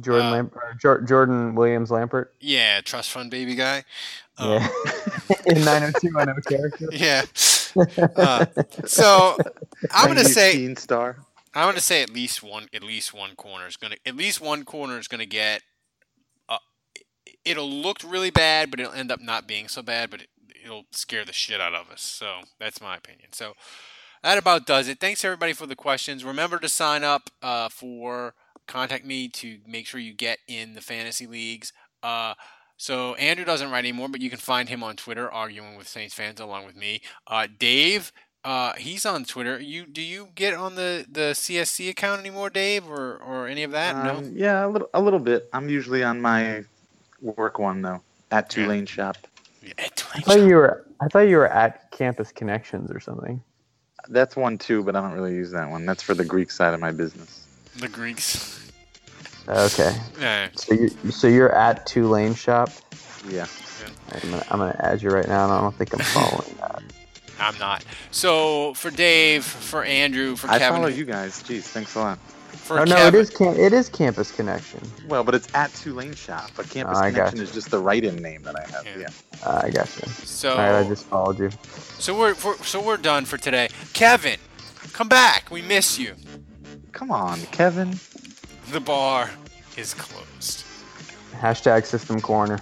[0.00, 2.34] Jordan Uh, Lamp- Jor- Jordan Williams Lambert?
[2.40, 3.84] yeah, trust fund baby guy.
[4.36, 4.68] Um, Yeah.
[5.46, 6.88] In 90210 character.
[6.92, 7.24] yeah.
[8.16, 8.46] Uh,
[8.86, 9.36] so
[9.92, 11.18] I'm gonna say Star.
[11.54, 14.64] I'm gonna say at least one at least one corner is gonna at least one
[14.64, 15.62] corner is gonna get.
[16.48, 16.58] Uh,
[17.44, 20.10] it'll look really bad, but it'll end up not being so bad.
[20.10, 20.28] But it,
[20.64, 22.02] it'll scare the shit out of us.
[22.02, 23.32] So that's my opinion.
[23.32, 23.54] So
[24.22, 24.98] that about does it.
[25.00, 26.24] Thanks everybody for the questions.
[26.24, 28.34] Remember to sign up uh, for
[28.68, 31.72] contact me to make sure you get in the fantasy leagues.
[32.02, 32.34] Uh,
[32.76, 36.14] so Andrew doesn't write anymore, but you can find him on Twitter arguing with Saints
[36.14, 37.00] fans along with me.
[37.26, 38.12] Uh, Dave,
[38.44, 39.58] uh, he's on Twitter.
[39.58, 43.72] You do you get on the, the CSC account anymore, Dave, or, or any of
[43.72, 44.04] that?
[44.04, 44.18] no.
[44.18, 45.48] Um, yeah, a little, a little bit.
[45.52, 46.62] I'm usually on my
[47.20, 48.00] work one though,
[48.30, 48.74] at Tulane Yeah.
[48.76, 49.16] Tulane Shop.
[49.60, 49.72] Yeah,
[50.14, 53.42] I thought you were I thought you were at Campus Connections or something.
[54.08, 55.84] That's one too, but I don't really use that one.
[55.84, 57.47] That's for the Greek side of my business.
[57.78, 58.70] The Greeks.
[59.48, 59.96] Okay.
[60.20, 60.48] Yeah.
[60.54, 62.70] So you so you're at Tulane Shop.
[63.28, 63.46] Yeah.
[64.12, 66.82] I'm gonna, I'm gonna add you right now, and I don't think I'm following that.
[67.40, 67.84] I'm not.
[68.10, 70.56] So for Dave, for Andrew, for Kevin.
[70.56, 71.42] I Kevin, follow you guys.
[71.42, 72.18] Jeez, thanks a lot.
[72.48, 74.80] for oh no, Kevin, it is cam- it is Campus Connection.
[75.08, 76.50] Well, but it's at Tulane Shop.
[76.56, 78.84] But Campus Oh, Connection is just the write-in name that I have.
[78.86, 78.96] Yeah.
[79.02, 79.08] Yeah.
[79.46, 80.08] Uh, I got you.
[80.24, 81.50] So All right, I just followed you.
[81.98, 83.68] so we're, we're so we're done for today.
[83.92, 84.38] Kevin,
[84.92, 85.50] come back.
[85.50, 86.14] We miss you.
[86.98, 87.96] Come on, Kevin.
[88.72, 89.30] The bar
[89.76, 90.64] is closed.
[91.32, 92.58] Hashtag System Corner.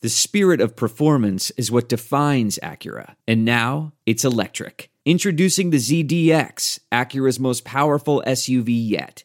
[0.00, 3.16] The spirit of performance is what defines Acura.
[3.26, 4.90] And now it's electric.
[5.04, 9.24] Introducing the ZDX, Acura's most powerful SUV yet.